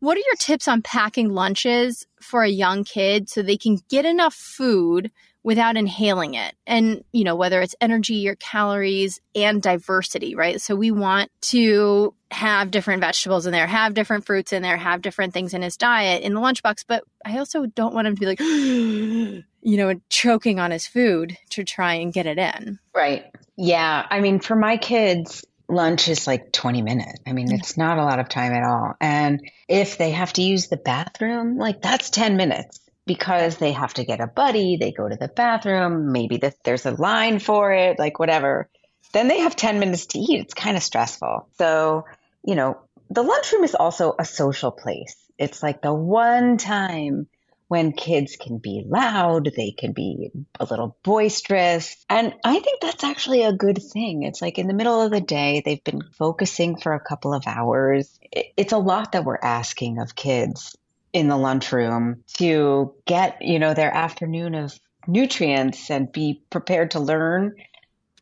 what 0.00 0.16
are 0.16 0.20
your 0.20 0.36
tips 0.38 0.68
on 0.68 0.82
packing 0.82 1.30
lunches 1.30 2.06
for 2.20 2.42
a 2.42 2.48
young 2.48 2.84
kid 2.84 3.28
so 3.28 3.42
they 3.42 3.56
can 3.56 3.80
get 3.88 4.04
enough 4.04 4.34
food 4.34 5.10
without 5.42 5.76
inhaling 5.76 6.34
it? 6.34 6.54
And, 6.68 7.02
you 7.10 7.24
know, 7.24 7.34
whether 7.34 7.60
it's 7.60 7.74
energy 7.80 8.28
or 8.28 8.36
calories 8.36 9.20
and 9.34 9.60
diversity, 9.60 10.36
right? 10.36 10.60
So 10.60 10.76
we 10.76 10.92
want 10.92 11.32
to 11.42 12.14
have 12.30 12.70
different 12.70 13.00
vegetables 13.00 13.46
in 13.46 13.52
there, 13.52 13.66
have 13.66 13.94
different 13.94 14.24
fruits 14.24 14.52
in 14.52 14.62
there, 14.62 14.76
have 14.76 15.02
different 15.02 15.34
things 15.34 15.52
in 15.52 15.62
his 15.62 15.76
diet 15.76 16.22
in 16.22 16.34
the 16.34 16.40
lunchbox, 16.40 16.84
but 16.86 17.02
I 17.24 17.38
also 17.38 17.66
don't 17.66 17.94
want 17.94 18.06
him 18.06 18.14
to 18.14 18.20
be 18.20 18.26
like, 18.26 18.40
you 19.62 19.76
know, 19.76 20.00
choking 20.10 20.60
on 20.60 20.70
his 20.70 20.86
food 20.86 21.36
to 21.50 21.64
try 21.64 21.94
and 21.94 22.12
get 22.12 22.26
it 22.26 22.38
in. 22.38 22.78
Right. 22.94 23.24
Yeah. 23.56 24.06
I 24.08 24.20
mean, 24.20 24.38
for 24.38 24.54
my 24.54 24.76
kids, 24.76 25.44
lunch 25.68 26.08
is 26.08 26.26
like 26.26 26.52
20 26.52 26.82
minutes. 26.82 27.20
I 27.26 27.32
mean, 27.32 27.52
it's 27.52 27.76
not 27.76 27.98
a 27.98 28.04
lot 28.04 28.18
of 28.18 28.28
time 28.28 28.52
at 28.52 28.64
all. 28.64 28.94
And 29.00 29.50
if 29.68 29.98
they 29.98 30.12
have 30.12 30.32
to 30.34 30.42
use 30.42 30.68
the 30.68 30.76
bathroom, 30.76 31.58
like 31.58 31.82
that's 31.82 32.10
10 32.10 32.36
minutes 32.36 32.80
because 33.06 33.56
they 33.56 33.72
have 33.72 33.94
to 33.94 34.04
get 34.04 34.20
a 34.20 34.26
buddy, 34.26 34.76
they 34.76 34.92
go 34.92 35.08
to 35.08 35.16
the 35.16 35.28
bathroom, 35.28 36.12
maybe 36.12 36.36
the, 36.38 36.52
there's 36.64 36.86
a 36.86 36.90
line 36.90 37.38
for 37.38 37.72
it, 37.72 37.98
like 37.98 38.18
whatever. 38.18 38.68
Then 39.12 39.28
they 39.28 39.40
have 39.40 39.56
10 39.56 39.78
minutes 39.78 40.06
to 40.06 40.18
eat. 40.18 40.40
It's 40.40 40.54
kind 40.54 40.76
of 40.76 40.82
stressful. 40.82 41.48
So, 41.58 42.04
you 42.44 42.54
know, 42.54 42.78
the 43.10 43.22
lunchroom 43.22 43.64
is 43.64 43.74
also 43.74 44.14
a 44.18 44.24
social 44.24 44.70
place. 44.70 45.16
It's 45.38 45.62
like 45.62 45.80
the 45.80 45.94
one 45.94 46.58
time 46.58 47.28
when 47.68 47.92
kids 47.92 48.36
can 48.36 48.58
be 48.58 48.82
loud, 48.86 49.50
they 49.54 49.70
can 49.70 49.92
be 49.92 50.30
a 50.58 50.64
little 50.64 50.96
boisterous. 51.02 51.96
And 52.08 52.34
I 52.42 52.58
think 52.58 52.80
that's 52.80 53.04
actually 53.04 53.42
a 53.42 53.52
good 53.52 53.80
thing. 53.82 54.22
It's 54.22 54.42
like 54.42 54.58
in 54.58 54.66
the 54.66 54.74
middle 54.74 55.02
of 55.02 55.10
the 55.10 55.20
day, 55.20 55.62
they've 55.64 55.84
been 55.84 56.02
focusing 56.18 56.78
for 56.78 56.94
a 56.94 57.00
couple 57.00 57.34
of 57.34 57.44
hours. 57.46 58.18
It's 58.32 58.72
a 58.72 58.78
lot 58.78 59.12
that 59.12 59.24
we're 59.24 59.38
asking 59.40 59.98
of 59.98 60.16
kids 60.16 60.76
in 61.12 61.28
the 61.28 61.36
lunchroom 61.36 62.24
to 62.34 62.94
get, 63.06 63.42
you 63.42 63.58
know, 63.58 63.74
their 63.74 63.94
afternoon 63.94 64.54
of 64.54 64.78
nutrients 65.06 65.90
and 65.90 66.10
be 66.10 66.42
prepared 66.50 66.92
to 66.92 67.00
learn 67.00 67.54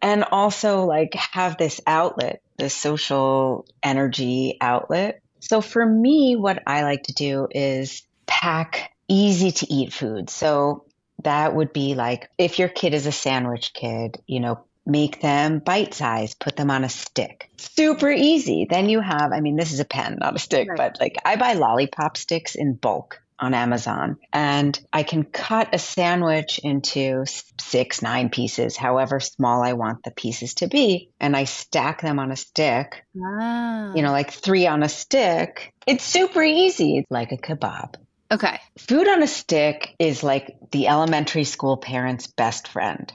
and 0.02 0.24
also 0.24 0.84
like 0.84 1.14
have 1.14 1.56
this 1.56 1.80
outlet, 1.86 2.42
this 2.58 2.74
social 2.74 3.66
energy 3.82 4.56
outlet. 4.60 5.20
So 5.40 5.60
for 5.60 5.84
me, 5.84 6.34
what 6.36 6.62
I 6.66 6.82
like 6.82 7.04
to 7.04 7.14
do 7.14 7.46
is 7.50 8.02
pack 8.26 8.92
easy 9.08 9.52
to 9.52 9.72
eat 9.72 9.92
food. 9.92 10.30
So 10.30 10.84
that 11.22 11.54
would 11.54 11.72
be 11.72 11.94
like 11.94 12.30
if 12.38 12.58
your 12.58 12.68
kid 12.68 12.94
is 12.94 13.06
a 13.06 13.12
sandwich 13.12 13.72
kid, 13.72 14.18
you 14.26 14.40
know, 14.40 14.64
make 14.84 15.20
them 15.20 15.58
bite 15.58 15.94
size, 15.94 16.34
put 16.34 16.56
them 16.56 16.70
on 16.70 16.84
a 16.84 16.88
stick. 16.88 17.50
Super 17.56 18.10
easy. 18.10 18.66
Then 18.68 18.88
you 18.88 19.00
have, 19.00 19.32
I 19.32 19.40
mean, 19.40 19.56
this 19.56 19.72
is 19.72 19.80
a 19.80 19.84
pen, 19.84 20.18
not 20.20 20.36
a 20.36 20.38
stick, 20.38 20.68
right. 20.68 20.76
but 20.76 20.98
like 21.00 21.16
I 21.24 21.36
buy 21.36 21.54
lollipop 21.54 22.16
sticks 22.16 22.54
in 22.54 22.74
bulk 22.74 23.20
on 23.38 23.52
Amazon 23.52 24.16
and 24.32 24.78
I 24.92 25.02
can 25.02 25.24
cut 25.24 25.74
a 25.74 25.78
sandwich 25.78 26.58
into 26.62 27.24
six, 27.60 28.00
nine 28.00 28.30
pieces, 28.30 28.76
however 28.76 29.20
small 29.20 29.62
I 29.62 29.74
want 29.74 30.04
the 30.04 30.10
pieces 30.10 30.54
to 30.54 30.68
be. 30.68 31.10
And 31.20 31.36
I 31.36 31.44
stack 31.44 32.00
them 32.00 32.18
on 32.18 32.30
a 32.30 32.36
stick, 32.36 33.04
ah. 33.20 33.92
you 33.94 34.02
know, 34.02 34.12
like 34.12 34.30
three 34.30 34.66
on 34.66 34.82
a 34.82 34.88
stick. 34.88 35.74
It's 35.86 36.04
super 36.04 36.42
easy. 36.42 36.98
It's 36.98 37.10
like 37.10 37.32
a 37.32 37.36
kebab. 37.36 37.96
Okay. 38.30 38.58
Food 38.78 39.08
on 39.08 39.22
a 39.22 39.26
stick 39.26 39.94
is 39.98 40.22
like 40.22 40.56
the 40.72 40.88
elementary 40.88 41.44
school 41.44 41.76
parent's 41.76 42.26
best 42.26 42.68
friend. 42.68 43.12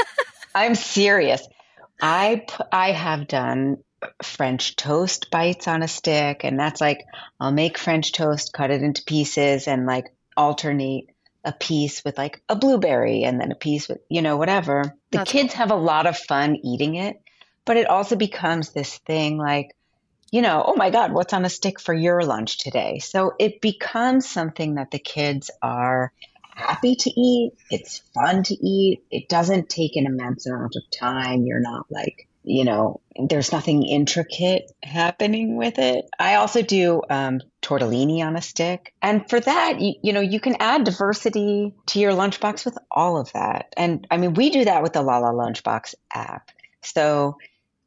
I'm 0.54 0.74
serious. 0.74 1.46
I 2.00 2.46
I 2.72 2.92
have 2.92 3.28
done 3.28 3.78
French 4.22 4.76
toast 4.76 5.30
bites 5.30 5.68
on 5.68 5.82
a 5.82 5.88
stick, 5.88 6.44
and 6.44 6.58
that's 6.58 6.80
like 6.80 7.04
I'll 7.38 7.52
make 7.52 7.78
French 7.78 8.12
toast, 8.12 8.52
cut 8.52 8.70
it 8.70 8.82
into 8.82 9.02
pieces, 9.04 9.68
and 9.68 9.86
like 9.86 10.12
alternate 10.36 11.06
a 11.44 11.52
piece 11.52 12.04
with 12.04 12.18
like 12.18 12.42
a 12.48 12.56
blueberry 12.56 13.24
and 13.24 13.40
then 13.40 13.50
a 13.50 13.54
piece 13.56 13.88
with 13.88 13.98
you 14.08 14.22
know 14.22 14.36
whatever. 14.36 14.82
The 15.10 15.18
that's 15.18 15.32
kids 15.32 15.52
cool. 15.54 15.58
have 15.58 15.70
a 15.70 15.76
lot 15.76 16.06
of 16.06 16.18
fun 16.18 16.56
eating 16.56 16.96
it, 16.96 17.20
but 17.64 17.76
it 17.76 17.88
also 17.88 18.16
becomes 18.16 18.70
this 18.70 18.98
thing 18.98 19.38
like 19.38 19.74
you 20.30 20.42
know, 20.42 20.62
oh 20.64 20.76
my 20.76 20.90
God, 20.90 21.12
what's 21.12 21.32
on 21.32 21.44
a 21.44 21.50
stick 21.50 21.80
for 21.80 21.94
your 21.94 22.22
lunch 22.22 22.58
today? 22.58 22.98
So 22.98 23.34
it 23.38 23.60
becomes 23.60 24.28
something 24.28 24.76
that 24.76 24.90
the 24.90 24.98
kids 24.98 25.50
are 25.60 26.12
happy 26.54 26.94
to 26.94 27.10
eat. 27.10 27.52
It's 27.70 27.98
fun 28.14 28.42
to 28.44 28.54
eat. 28.54 29.02
It 29.10 29.28
doesn't 29.28 29.68
take 29.68 29.96
an 29.96 30.06
immense 30.06 30.46
amount 30.46 30.76
of 30.76 30.82
time. 30.90 31.46
You're 31.46 31.60
not 31.60 31.86
like, 31.90 32.28
you 32.44 32.64
know, 32.64 33.00
there's 33.28 33.52
nothing 33.52 33.82
intricate 33.82 34.70
happening 34.82 35.56
with 35.56 35.78
it. 35.78 36.08
I 36.18 36.36
also 36.36 36.62
do 36.62 37.02
um, 37.10 37.40
tortellini 37.60 38.24
on 38.24 38.36
a 38.36 38.42
stick. 38.42 38.94
And 39.02 39.28
for 39.28 39.40
that, 39.40 39.80
you, 39.80 39.94
you 40.02 40.12
know, 40.12 40.20
you 40.20 40.40
can 40.40 40.56
add 40.60 40.84
diversity 40.84 41.74
to 41.86 41.98
your 41.98 42.12
lunchbox 42.12 42.64
with 42.64 42.78
all 42.90 43.18
of 43.18 43.32
that. 43.32 43.74
And 43.76 44.06
I 44.10 44.16
mean, 44.16 44.34
we 44.34 44.50
do 44.50 44.64
that 44.64 44.82
with 44.82 44.92
the 44.92 45.02
Lala 45.02 45.32
Lunchbox 45.32 45.94
app. 46.12 46.50
So 46.82 47.36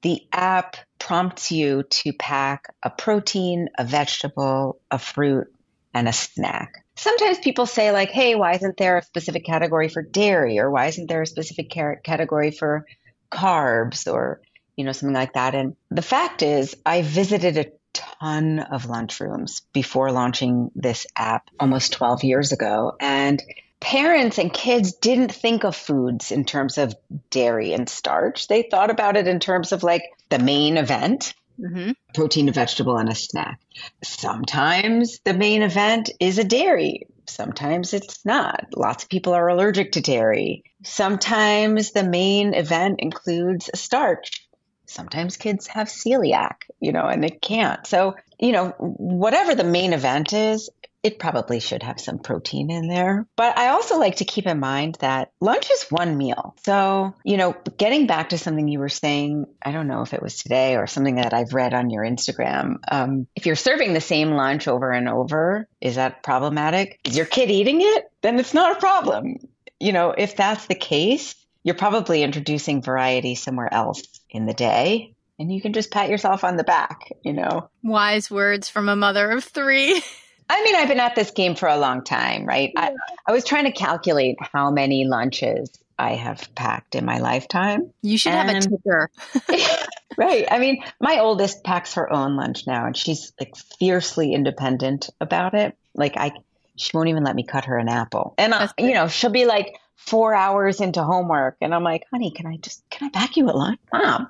the 0.03 0.21
app 0.31 0.77
prompts 0.99 1.51
you 1.51 1.83
to 1.83 2.13
pack 2.13 2.73
a 2.83 2.89
protein, 2.89 3.69
a 3.77 3.83
vegetable, 3.83 4.79
a 4.91 4.99
fruit, 4.99 5.47
and 5.93 6.07
a 6.07 6.13
snack. 6.13 6.85
Sometimes 6.95 7.39
people 7.39 7.65
say, 7.65 7.91
like, 7.91 8.11
hey, 8.11 8.35
why 8.35 8.53
isn't 8.53 8.77
there 8.77 8.97
a 8.97 9.03
specific 9.03 9.45
category 9.45 9.89
for 9.89 10.01
dairy? 10.01 10.59
Or 10.59 10.69
why 10.69 10.87
isn't 10.87 11.07
there 11.07 11.23
a 11.23 11.27
specific 11.27 11.69
category 11.69 12.51
for 12.51 12.85
carbs 13.31 14.11
or, 14.11 14.41
you 14.75 14.85
know, 14.85 14.91
something 14.91 15.15
like 15.15 15.33
that? 15.33 15.55
And 15.55 15.75
the 15.89 16.01
fact 16.01 16.43
is, 16.43 16.75
I 16.85 17.01
visited 17.01 17.57
a 17.57 17.71
ton 17.93 18.59
of 18.59 18.85
lunchrooms 18.85 19.61
before 19.71 20.11
launching 20.11 20.71
this 20.75 21.07
app 21.15 21.49
almost 21.59 21.93
12 21.93 22.23
years 22.23 22.51
ago. 22.51 22.93
And 22.99 23.41
parents 23.83 24.37
and 24.37 24.51
kids 24.51 24.93
didn't 24.93 25.33
think 25.33 25.65
of 25.65 25.75
foods 25.75 26.31
in 26.31 26.45
terms 26.45 26.77
of 26.77 26.95
dairy 27.29 27.73
and 27.73 27.89
starch. 27.89 28.47
They 28.47 28.63
thought 28.63 28.89
about 28.89 29.17
it 29.17 29.27
in 29.27 29.41
terms 29.41 29.73
of 29.73 29.83
like 29.83 30.03
the 30.29 30.39
main 30.39 30.77
event. 30.77 31.33
Mm-hmm. 31.59 31.91
Protein, 32.15 32.47
a 32.47 32.53
vegetable, 32.53 32.97
and 32.97 33.09
a 33.09 33.15
snack. 33.15 33.59
Sometimes 34.01 35.19
the 35.25 35.33
main 35.33 35.61
event 35.61 36.09
is 36.19 36.39
a 36.39 36.45
dairy. 36.45 37.07
Sometimes 37.27 37.93
it's 37.93 38.25
not. 38.25 38.67
Lots 38.75 39.03
of 39.03 39.09
people 39.09 39.33
are 39.33 39.49
allergic 39.49 39.91
to 39.91 40.01
dairy. 40.01 40.63
Sometimes 40.83 41.91
the 41.91 42.05
main 42.05 42.53
event 42.53 43.01
includes 43.01 43.69
a 43.71 43.77
starch. 43.77 44.47
Sometimes 44.85 45.35
kids 45.35 45.67
have 45.67 45.87
celiac, 45.87 46.55
you 46.79 46.93
know, 46.93 47.07
and 47.07 47.21
they 47.21 47.29
can't. 47.29 47.85
So, 47.85 48.15
you 48.39 48.53
know, 48.53 48.69
whatever 48.77 49.55
the 49.55 49.63
main 49.63 49.91
event 49.91 50.31
is, 50.31 50.69
it 51.03 51.19
probably 51.19 51.59
should 51.59 51.83
have 51.83 51.99
some 51.99 52.17
protein 52.17 52.71
in 52.71 52.87
there. 52.87 53.27
But 53.35 53.57
I 53.57 53.69
also 53.69 53.99
like 53.99 54.17
to 54.17 54.25
keep 54.25 54.47
in 54.47 54.59
mind 54.59 54.97
that 55.01 55.31
lunch 55.41 55.69
is 55.69 55.83
one 55.89 56.17
meal. 56.17 56.55
So, 56.63 57.13
you 57.25 57.35
know, 57.35 57.55
getting 57.77 58.07
back 58.07 58.29
to 58.29 58.37
something 58.37 58.69
you 58.69 58.79
were 58.79 58.89
saying, 58.89 59.45
I 59.61 59.73
don't 59.73 59.87
know 59.87 60.01
if 60.01 60.13
it 60.13 60.21
was 60.21 60.37
today 60.37 60.77
or 60.77 60.87
something 60.87 61.15
that 61.15 61.33
I've 61.33 61.53
read 61.53 61.73
on 61.73 61.89
your 61.89 62.03
Instagram. 62.03 62.77
Um, 62.89 63.27
if 63.35 63.45
you're 63.45 63.57
serving 63.57 63.93
the 63.93 64.01
same 64.01 64.31
lunch 64.31 64.69
over 64.69 64.91
and 64.91 65.09
over, 65.09 65.67
is 65.81 65.95
that 65.95 66.23
problematic? 66.23 66.99
Is 67.03 67.17
your 67.17 67.25
kid 67.25 67.51
eating 67.51 67.81
it? 67.81 68.05
Then 68.21 68.39
it's 68.39 68.53
not 68.53 68.77
a 68.77 68.79
problem. 68.79 69.35
You 69.81 69.91
know, 69.91 70.11
if 70.17 70.37
that's 70.37 70.67
the 70.67 70.75
case, 70.75 71.35
you're 71.63 71.75
probably 71.75 72.23
introducing 72.23 72.81
variety 72.81 73.35
somewhere 73.35 73.71
else 73.73 74.03
in 74.29 74.45
the 74.45 74.53
day 74.53 75.13
and 75.39 75.51
you 75.51 75.61
can 75.61 75.73
just 75.73 75.91
pat 75.91 76.09
yourself 76.09 76.43
on 76.43 76.55
the 76.55 76.63
back, 76.63 77.11
you 77.23 77.33
know. 77.33 77.69
Wise 77.83 78.31
words 78.31 78.69
from 78.69 78.87
a 78.87 78.95
mother 78.95 79.31
of 79.31 79.43
three. 79.43 80.01
I 80.53 80.63
mean, 80.63 80.75
I've 80.75 80.87
been 80.87 80.99
at 80.99 81.15
this 81.15 81.31
game 81.31 81.55
for 81.55 81.67
a 81.67 81.77
long 81.77 82.03
time, 82.03 82.45
right? 82.45 82.71
Yeah. 82.75 82.91
I, 82.91 82.95
I 83.25 83.31
was 83.31 83.43
trying 83.43 83.65
to 83.65 83.71
calculate 83.71 84.37
how 84.39 84.69
many 84.69 85.03
lunches 85.05 85.71
I 85.97 86.11
have 86.11 86.53
packed 86.53 86.93
in 86.93 87.05
my 87.05 87.17
lifetime. 87.17 87.91
You 88.03 88.19
should 88.19 88.33
and, 88.33 88.49
have 88.53 88.63
a 88.63 88.69
ticker. 88.69 89.09
right. 90.17 90.45
I 90.51 90.59
mean, 90.59 90.83
my 90.99 91.17
oldest 91.17 91.63
packs 91.63 91.95
her 91.95 92.11
own 92.13 92.35
lunch 92.35 92.67
now 92.67 92.85
and 92.85 92.95
she's 92.95 93.33
like 93.39 93.55
fiercely 93.79 94.31
independent 94.31 95.09
about 95.19 95.55
it. 95.55 95.75
Like 95.95 96.17
I 96.17 96.33
she 96.75 96.95
won't 96.95 97.09
even 97.09 97.23
let 97.23 97.35
me 97.35 97.43
cut 97.43 97.65
her 97.65 97.77
an 97.79 97.89
apple. 97.89 98.35
And 98.37 98.53
uh, 98.53 98.67
you 98.77 98.93
know, 98.93 99.07
she'll 99.07 99.31
be 99.31 99.45
like 99.45 99.75
4 99.95 100.35
hours 100.35 100.81
into 100.81 101.03
homework 101.03 101.57
and 101.61 101.73
I'm 101.73 101.83
like, 101.83 102.03
"Honey, 102.11 102.29
can 102.29 102.45
I 102.45 102.57
just 102.57 102.87
can 102.91 103.07
I 103.07 103.09
pack 103.09 103.37
you 103.37 103.49
a 103.49 103.53
lunch?" 103.53 103.79
Mom. 103.91 104.29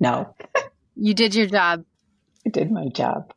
No. 0.00 0.34
you 0.96 1.14
did 1.14 1.36
your 1.36 1.46
job. 1.46 1.84
I 2.44 2.50
did 2.50 2.72
my 2.72 2.88
job. 2.88 3.32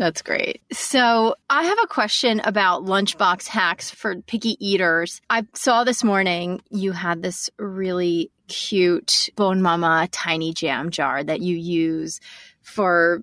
That's 0.00 0.22
great. 0.22 0.62
So, 0.72 1.34
I 1.50 1.64
have 1.64 1.78
a 1.84 1.86
question 1.86 2.40
about 2.40 2.86
lunchbox 2.86 3.46
hacks 3.46 3.90
for 3.90 4.22
picky 4.22 4.56
eaters. 4.58 5.20
I 5.28 5.46
saw 5.52 5.84
this 5.84 6.02
morning 6.02 6.62
you 6.70 6.92
had 6.92 7.20
this 7.20 7.50
really 7.58 8.30
cute 8.48 9.28
Bonne 9.36 9.60
Maman 9.60 10.08
tiny 10.08 10.54
jam 10.54 10.88
jar 10.88 11.22
that 11.22 11.42
you 11.42 11.54
use 11.54 12.18
for 12.62 13.22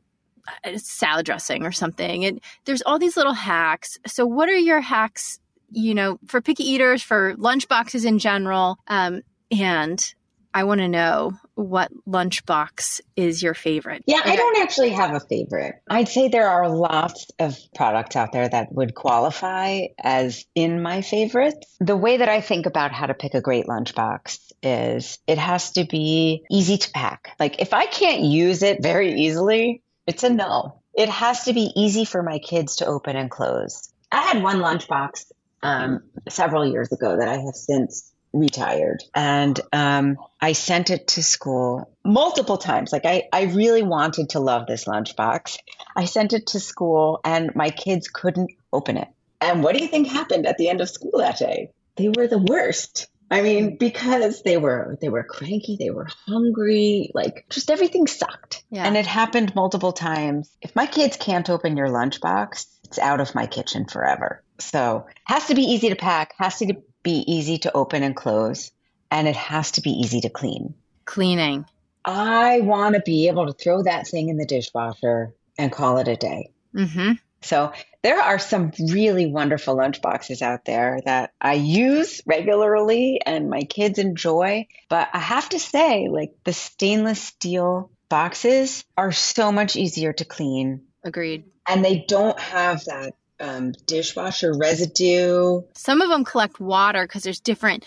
uh, 0.63 0.77
salad 0.77 1.25
dressing 1.25 1.65
or 1.65 1.71
something. 1.71 2.25
And 2.25 2.41
there's 2.65 2.83
all 2.83 2.99
these 2.99 3.17
little 3.17 3.33
hacks. 3.33 3.97
So, 4.05 4.27
what 4.27 4.47
are 4.47 4.55
your 4.55 4.79
hacks, 4.79 5.39
you 5.71 5.95
know, 5.95 6.19
for 6.27 6.41
picky 6.41 6.63
eaters, 6.63 7.01
for 7.01 7.33
lunchboxes 7.37 8.05
in 8.05 8.19
general? 8.19 8.77
Um, 8.85 9.23
and 9.49 10.13
I 10.53 10.63
want 10.63 10.79
to 10.79 10.87
know 10.87 11.33
what 11.55 11.91
lunchbox 12.07 13.01
is 13.15 13.41
your 13.41 13.53
favorite. 13.53 14.03
Yeah, 14.05 14.21
I 14.23 14.35
don't 14.35 14.57
actually 14.59 14.89
have 14.89 15.13
a 15.13 15.19
favorite. 15.19 15.75
I'd 15.89 16.07
say 16.07 16.27
there 16.27 16.49
are 16.49 16.69
lots 16.69 17.27
of 17.39 17.57
products 17.75 18.15
out 18.15 18.31
there 18.31 18.47
that 18.47 18.71
would 18.71 18.95
qualify 18.95 19.87
as 19.99 20.45
in 20.55 20.81
my 20.81 21.01
favorites. 21.01 21.75
The 21.79 21.97
way 21.97 22.17
that 22.17 22.29
I 22.29 22.41
think 22.41 22.65
about 22.65 22.91
how 22.91 23.07
to 23.07 23.13
pick 23.13 23.33
a 23.33 23.41
great 23.41 23.65
lunchbox 23.67 24.51
is 24.63 25.19
it 25.27 25.37
has 25.37 25.71
to 25.73 25.85
be 25.85 26.43
easy 26.49 26.77
to 26.77 26.91
pack. 26.91 27.35
Like 27.39 27.61
if 27.61 27.73
I 27.73 27.85
can't 27.85 28.21
use 28.21 28.63
it 28.63 28.81
very 28.81 29.13
easily, 29.13 29.81
it's 30.05 30.23
a 30.23 30.29
no. 30.29 30.81
It 30.93 31.09
has 31.09 31.45
to 31.45 31.53
be 31.53 31.71
easy 31.75 32.05
for 32.05 32.23
my 32.23 32.39
kids 32.39 32.77
to 32.77 32.87
open 32.87 33.15
and 33.15 33.29
close. 33.29 33.91
I 34.11 34.21
had 34.21 34.41
one 34.41 34.57
lunchbox 34.57 35.31
um, 35.61 36.03
several 36.29 36.65
years 36.65 36.91
ago 36.91 37.17
that 37.17 37.27
I 37.27 37.37
have 37.37 37.55
since 37.55 38.11
retired 38.39 39.03
and 39.13 39.59
um, 39.73 40.17
i 40.41 40.51
sent 40.53 40.89
it 40.89 41.07
to 41.07 41.23
school 41.23 41.89
multiple 42.03 42.57
times 42.57 42.91
like 42.91 43.05
I, 43.05 43.23
I 43.31 43.43
really 43.43 43.83
wanted 43.83 44.29
to 44.31 44.39
love 44.39 44.67
this 44.67 44.85
lunchbox 44.85 45.57
i 45.95 46.05
sent 46.05 46.33
it 46.33 46.47
to 46.47 46.59
school 46.59 47.19
and 47.23 47.55
my 47.55 47.69
kids 47.69 48.07
couldn't 48.07 48.51
open 48.71 48.97
it 48.97 49.07
and 49.41 49.63
what 49.63 49.75
do 49.75 49.81
you 49.81 49.87
think 49.87 50.07
happened 50.07 50.45
at 50.45 50.57
the 50.57 50.69
end 50.69 50.81
of 50.81 50.89
school 50.89 51.19
that 51.19 51.37
day 51.37 51.71
they 51.95 52.09
were 52.09 52.27
the 52.27 52.37
worst 52.39 53.07
I 53.29 53.41
mean, 53.41 53.75
because 53.77 54.41
they 54.43 54.57
were 54.57 54.97
they 55.01 55.09
were 55.09 55.23
cranky, 55.23 55.75
they 55.77 55.89
were 55.89 56.07
hungry, 56.27 57.11
like 57.13 57.45
just 57.49 57.69
everything 57.69 58.07
sucked. 58.07 58.63
Yeah. 58.69 58.85
And 58.85 58.95
it 58.95 59.05
happened 59.05 59.53
multiple 59.53 59.91
times. 59.91 60.49
If 60.61 60.75
my 60.75 60.85
kids 60.85 61.17
can't 61.17 61.49
open 61.49 61.75
your 61.75 61.87
lunchbox, 61.87 62.65
it's 62.85 62.99
out 62.99 63.19
of 63.19 63.35
my 63.35 63.45
kitchen 63.45 63.85
forever. 63.85 64.43
So 64.59 65.07
has 65.25 65.47
to 65.47 65.55
be 65.55 65.63
easy 65.63 65.89
to 65.89 65.95
pack, 65.95 66.35
has 66.37 66.59
to 66.59 66.77
be 67.07 67.23
easy 67.25 67.57
to 67.59 67.71
open 67.71 68.03
and 68.03 68.13
close, 68.13 68.69
and 69.09 69.29
it 69.29 69.35
has 69.37 69.71
to 69.71 69.81
be 69.81 69.91
easy 69.91 70.19
to 70.19 70.29
clean. 70.29 70.73
Cleaning. 71.05 71.65
I 72.03 72.59
want 72.59 72.95
to 72.95 73.01
be 73.01 73.29
able 73.29 73.47
to 73.47 73.53
throw 73.53 73.83
that 73.83 74.07
thing 74.07 74.27
in 74.27 74.35
the 74.35 74.45
dishwasher 74.45 75.33
and 75.57 75.71
call 75.71 75.99
it 75.99 76.09
a 76.09 76.17
day. 76.17 76.51
Mm-hmm. 76.75 77.13
So 77.43 77.71
there 78.03 78.19
are 78.19 78.39
some 78.39 78.73
really 78.89 79.25
wonderful 79.25 79.77
lunch 79.77 80.01
boxes 80.01 80.41
out 80.41 80.65
there 80.65 80.99
that 81.05 81.31
I 81.39 81.53
use 81.53 82.21
regularly 82.25 83.21
and 83.25 83.49
my 83.49 83.61
kids 83.61 83.99
enjoy. 83.99 84.67
But 84.89 85.07
I 85.13 85.19
have 85.19 85.47
to 85.49 85.59
say, 85.59 86.09
like 86.09 86.33
the 86.43 86.51
stainless 86.51 87.21
steel 87.21 87.89
boxes 88.09 88.83
are 88.97 89.13
so 89.13 89.53
much 89.53 89.77
easier 89.77 90.11
to 90.11 90.25
clean. 90.25 90.87
Agreed. 91.05 91.45
And 91.65 91.85
they 91.85 92.03
don't 92.05 92.37
have 92.37 92.83
that 92.85 93.13
um, 93.39 93.73
dishwasher 93.85 94.53
residue. 94.57 95.61
Some 95.73 96.01
of 96.01 96.09
them 96.09 96.23
collect 96.23 96.59
water 96.59 97.03
because 97.03 97.23
there's 97.23 97.39
different 97.39 97.85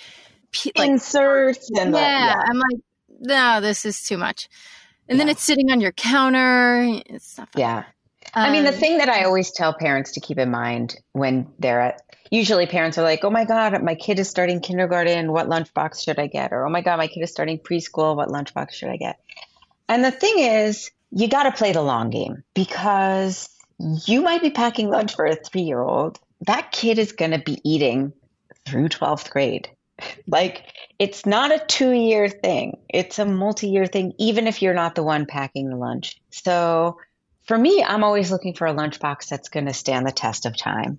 like, 0.77 0.91
inserts 0.91 1.71
and 1.79 1.95
yeah, 1.95 2.27
yeah. 2.27 2.43
I'm 2.49 2.59
like, 2.59 2.81
no, 3.21 3.61
this 3.61 3.85
is 3.85 4.03
too 4.03 4.19
much. 4.19 4.49
And 5.09 5.19
yeah. 5.19 5.25
then 5.25 5.31
it's 5.31 5.43
sitting 5.43 5.71
on 5.71 5.81
your 5.81 5.93
counter. 5.93 7.01
It's 7.07 7.37
not 7.39 7.53
fun. 7.53 7.61
Yeah. 7.61 7.85
Um, 8.33 8.45
I 8.45 8.53
mean, 8.53 8.63
the 8.63 8.73
um, 8.73 8.77
thing 8.77 8.99
that 8.99 9.09
I 9.09 9.25
always 9.25 9.51
tell 9.51 9.75
parents 9.75 10.13
to 10.13 10.21
keep 10.21 10.39
in 10.39 10.51
mind 10.51 10.97
when 11.13 11.49
they're 11.59 11.81
at, 11.81 12.03
usually 12.31 12.67
parents 12.67 12.97
are 12.97 13.03
like, 13.03 13.25
oh 13.25 13.31
my 13.31 13.45
God, 13.45 13.83
my 13.83 13.97
kid 13.97 14.21
is 14.21 14.29
starting 14.29 14.61
kindergarten. 14.61 15.33
What 15.33 15.49
lunchbox 15.49 16.05
should 16.05 16.19
I 16.19 16.29
get? 16.29 16.53
Or, 16.53 16.65
oh 16.65 16.71
my 16.71 16.81
God, 16.81 16.99
my 16.99 17.09
kid 17.09 17.23
is 17.23 17.31
starting 17.33 17.59
preschool. 17.59 18.15
What 18.15 18.29
lunchbox 18.29 18.73
should 18.73 18.89
I 18.89 18.97
get? 18.97 19.19
And 19.89 20.05
the 20.05 20.13
thing 20.13 20.39
is, 20.39 20.93
you 21.11 21.27
got 21.27 21.43
to 21.45 21.53
play 21.53 21.73
the 21.73 21.83
long 21.83 22.11
game 22.11 22.45
because 22.55 23.49
you 24.07 24.23
might 24.23 24.43
be 24.43 24.51
packing 24.51 24.91
lunch 24.91 25.15
for 25.15 25.25
a 25.27 25.37
three 25.37 25.63
year 25.63 25.81
old. 25.81 26.19
That 26.43 26.73
kid 26.73 26.99
is 26.99 27.13
going 27.13 27.33
to 27.33 27.39
be 27.39 27.59
eating 27.65 28.13
through 28.67 28.89
12th 28.89 29.31
grade. 29.31 29.71
like, 30.27 30.65
it's 30.99 31.25
not 31.25 31.53
a 31.53 31.65
two 31.67 31.93
year 31.93 32.29
thing, 32.29 32.79
it's 32.89 33.19
a 33.19 33.25
multi 33.25 33.69
year 33.69 33.87
thing, 33.87 34.13
even 34.19 34.47
if 34.47 34.63
you're 34.63 34.75
not 34.75 34.95
the 34.95 35.03
one 35.03 35.27
packing 35.27 35.71
the 35.71 35.77
lunch. 35.77 36.21
So, 36.31 36.99
for 37.45 37.57
me, 37.59 37.83
I'm 37.83 38.05
always 38.05 38.31
looking 38.31 38.55
for 38.55 38.67
a 38.67 38.75
lunchbox 38.75 39.29
that's 39.29 39.49
going 39.49 39.67
to 39.67 39.73
stand 39.73 40.07
the 40.07 40.13
test 40.13 40.47
of 40.47 40.57
time. 40.57 40.99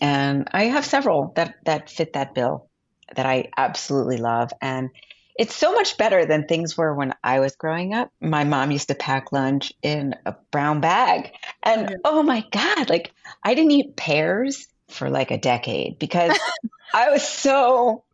And 0.00 0.48
I 0.52 0.64
have 0.64 0.84
several 0.84 1.32
that, 1.34 1.56
that 1.64 1.90
fit 1.90 2.12
that 2.12 2.34
bill 2.34 2.68
that 3.16 3.26
I 3.26 3.50
absolutely 3.56 4.18
love. 4.18 4.52
And 4.60 4.90
it's 5.38 5.54
so 5.54 5.72
much 5.72 5.96
better 5.96 6.26
than 6.26 6.46
things 6.46 6.76
were 6.76 6.92
when 6.92 7.14
I 7.22 7.38
was 7.38 7.54
growing 7.54 7.94
up. 7.94 8.10
My 8.20 8.42
mom 8.42 8.72
used 8.72 8.88
to 8.88 8.96
pack 8.96 9.30
lunch 9.30 9.72
in 9.82 10.16
a 10.26 10.34
brown 10.50 10.80
bag. 10.80 11.32
And 11.68 11.96
oh 12.04 12.22
my 12.22 12.44
God, 12.50 12.90
like 12.90 13.12
I 13.42 13.54
didn't 13.54 13.72
eat 13.72 13.96
pears 13.96 14.66
for 14.88 15.10
like 15.10 15.30
a 15.30 15.38
decade 15.38 15.98
because 15.98 16.38
I 16.94 17.10
was 17.10 17.26
so 17.26 18.04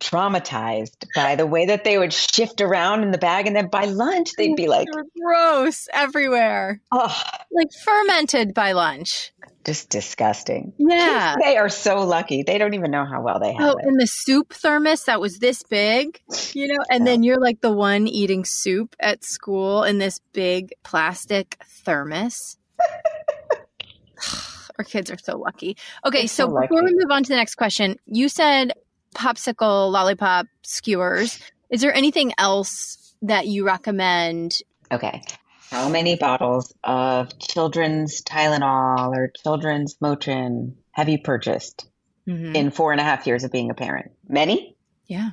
traumatized 0.00 1.06
by 1.16 1.34
the 1.34 1.46
way 1.46 1.66
that 1.66 1.82
they 1.82 1.98
would 1.98 2.12
shift 2.12 2.60
around 2.60 3.02
in 3.02 3.10
the 3.10 3.18
bag 3.18 3.48
and 3.48 3.56
then 3.56 3.66
by 3.66 3.86
lunch 3.86 4.30
they'd 4.38 4.54
be 4.54 4.68
like 4.68 4.86
gross 5.20 5.88
everywhere. 5.92 6.80
Oh, 6.92 7.22
like 7.50 7.68
fermented 7.84 8.54
by 8.54 8.72
lunch 8.72 9.32
just 9.68 9.90
disgusting. 9.90 10.72
Yeah. 10.78 11.36
They 11.44 11.58
are 11.58 11.68
so 11.68 12.04
lucky. 12.04 12.42
They 12.42 12.56
don't 12.56 12.72
even 12.72 12.90
know 12.90 13.04
how 13.04 13.20
well 13.20 13.38
they 13.38 13.52
have 13.52 13.60
oh, 13.60 13.76
it. 13.76 13.84
And 13.84 14.00
the 14.00 14.06
soup 14.06 14.54
thermos 14.54 15.04
that 15.04 15.20
was 15.20 15.38
this 15.40 15.62
big, 15.62 16.22
you 16.54 16.68
know, 16.68 16.82
and 16.90 17.06
then 17.06 17.22
you're 17.22 17.38
like 17.38 17.60
the 17.60 17.70
one 17.70 18.08
eating 18.08 18.46
soup 18.46 18.96
at 18.98 19.24
school 19.24 19.84
in 19.84 19.98
this 19.98 20.20
big 20.32 20.72
plastic 20.84 21.62
thermos. 21.84 22.56
Our 24.78 24.84
kids 24.84 25.10
are 25.10 25.18
so 25.18 25.36
lucky. 25.36 25.76
Okay, 26.04 26.28
so, 26.28 26.46
so 26.46 26.60
before 26.60 26.84
we 26.84 26.92
move 26.92 27.10
on 27.10 27.24
to 27.24 27.28
the 27.28 27.36
next 27.36 27.56
question, 27.56 27.96
you 28.06 28.28
said 28.28 28.72
popsicle, 29.14 29.90
lollipop, 29.90 30.46
skewers. 30.62 31.40
Is 31.68 31.80
there 31.80 31.92
anything 31.92 32.32
else 32.38 33.14
that 33.22 33.48
you 33.48 33.66
recommend? 33.66 34.60
Okay 34.92 35.20
how 35.70 35.88
many 35.88 36.16
bottles 36.16 36.74
of 36.82 37.38
children's 37.38 38.22
Tylenol 38.22 39.14
or 39.14 39.30
children's 39.42 39.96
Motrin 39.96 40.74
have 40.92 41.08
you 41.08 41.18
purchased 41.18 41.88
mm-hmm. 42.26 42.56
in 42.56 42.70
four 42.70 42.92
and 42.92 43.00
a 43.00 43.04
half 43.04 43.26
years 43.26 43.44
of 43.44 43.52
being 43.52 43.70
a 43.70 43.74
parent? 43.74 44.12
Many? 44.26 44.76
Yeah. 45.06 45.30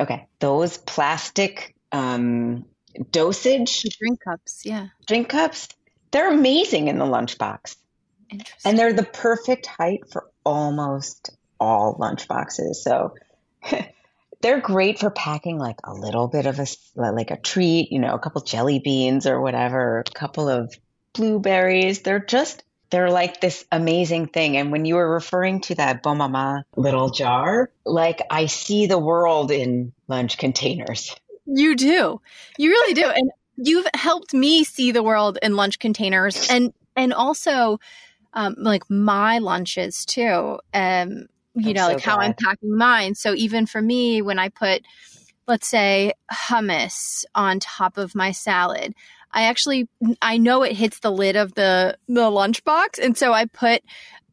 Okay. 0.00 0.26
Those 0.40 0.78
plastic 0.78 1.74
um, 1.92 2.64
dosage 3.10 3.84
drink 3.98 4.20
cups, 4.20 4.62
yeah. 4.64 4.88
Drink 5.06 5.28
cups, 5.28 5.68
they're 6.10 6.32
amazing 6.32 6.88
in 6.88 6.98
the 6.98 7.04
lunchbox. 7.04 7.76
Interesting. 8.30 8.70
And 8.70 8.78
they're 8.78 8.92
the 8.92 9.04
perfect 9.04 9.66
height 9.66 10.10
for 10.10 10.30
almost 10.44 11.30
all 11.58 11.96
lunchboxes. 11.96 12.76
So 12.76 13.14
they're 14.40 14.60
great 14.60 14.98
for 14.98 15.10
packing 15.10 15.58
like 15.58 15.78
a 15.84 15.94
little 15.94 16.28
bit 16.28 16.46
of 16.46 16.58
a 16.58 16.66
like 16.94 17.30
a 17.30 17.36
treat, 17.36 17.90
you 17.90 17.98
know, 17.98 18.14
a 18.14 18.18
couple 18.18 18.42
jelly 18.42 18.78
beans 18.78 19.26
or 19.26 19.40
whatever, 19.40 20.00
a 20.00 20.04
couple 20.04 20.48
of 20.48 20.74
blueberries. 21.12 22.02
They're 22.02 22.24
just 22.24 22.62
they're 22.90 23.10
like 23.10 23.40
this 23.40 23.64
amazing 23.70 24.28
thing. 24.28 24.56
And 24.56 24.72
when 24.72 24.84
you 24.84 24.94
were 24.94 25.12
referring 25.12 25.60
to 25.62 25.74
that 25.76 26.02
Bon 26.02 26.64
little 26.76 27.10
jar, 27.10 27.70
like 27.84 28.22
I 28.30 28.46
see 28.46 28.86
the 28.86 28.98
world 28.98 29.50
in 29.50 29.92
lunch 30.06 30.38
containers. 30.38 31.14
You 31.44 31.76
do. 31.76 32.20
You 32.56 32.70
really 32.70 32.94
do. 32.94 33.06
And 33.06 33.30
you've 33.56 33.86
helped 33.94 34.32
me 34.32 34.64
see 34.64 34.92
the 34.92 35.02
world 35.02 35.38
in 35.42 35.56
lunch 35.56 35.78
containers 35.78 36.48
and 36.48 36.72
and 36.96 37.12
also 37.12 37.78
um, 38.32 38.54
like 38.58 38.88
my 38.90 39.38
lunches 39.38 40.04
too. 40.04 40.58
Um, 40.74 41.26
you 41.54 41.70
I'm 41.70 41.74
know, 41.74 41.86
so 41.86 41.92
like 41.94 42.02
how 42.02 42.18
I'm 42.18 42.34
packing 42.34 42.76
mine. 42.76 43.14
So 43.14 43.34
even 43.34 43.66
for 43.66 43.82
me, 43.82 44.22
when 44.22 44.38
I 44.38 44.48
put, 44.48 44.82
let's 45.46 45.68
say, 45.68 46.12
hummus 46.32 47.24
on 47.34 47.58
top 47.58 47.98
of 47.98 48.14
my 48.14 48.32
salad, 48.32 48.94
I 49.32 49.44
actually 49.44 49.88
I 50.22 50.38
know 50.38 50.62
it 50.62 50.72
hits 50.72 51.00
the 51.00 51.12
lid 51.12 51.36
of 51.36 51.54
the 51.54 51.96
the 52.06 52.30
lunchbox, 52.30 52.98
and 53.02 53.16
so 53.16 53.32
I 53.32 53.46
put 53.46 53.82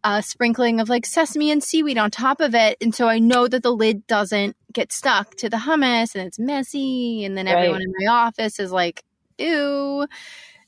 a 0.03 0.21
sprinkling 0.21 0.79
of 0.79 0.87
like 0.87 1.05
sesame 1.05 1.51
and 1.51 1.63
seaweed 1.63 1.97
on 1.97 2.11
top 2.11 2.39
of 2.39 2.55
it, 2.55 2.77
and 2.81 2.93
so 2.93 3.07
I 3.07 3.19
know 3.19 3.47
that 3.47 3.63
the 3.63 3.73
lid 3.73 4.05
doesn't 4.07 4.55
get 4.71 4.93
stuck 4.93 5.35
to 5.37 5.49
the 5.49 5.57
hummus, 5.57 6.15
and 6.15 6.25
it's 6.25 6.39
messy, 6.39 7.25
and 7.25 7.37
then 7.37 7.47
right. 7.47 7.55
everyone 7.55 7.81
in 7.81 7.93
my 7.99 8.11
office 8.11 8.59
is 8.59 8.71
like, 8.71 9.03
"Ew," 9.37 10.07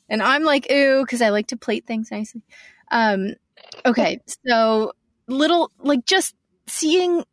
and 0.10 0.22
I'm 0.22 0.44
like, 0.44 0.70
"Ew," 0.70 1.04
because 1.04 1.22
I 1.22 1.30
like 1.30 1.48
to 1.48 1.58
plate 1.58 1.86
things 1.86 2.12
nicely. 2.12 2.42
Um, 2.92 3.36
okay, 3.86 4.22
so 4.46 4.94
little 5.28 5.72
like 5.80 6.06
just 6.06 6.36
seeing 6.68 7.24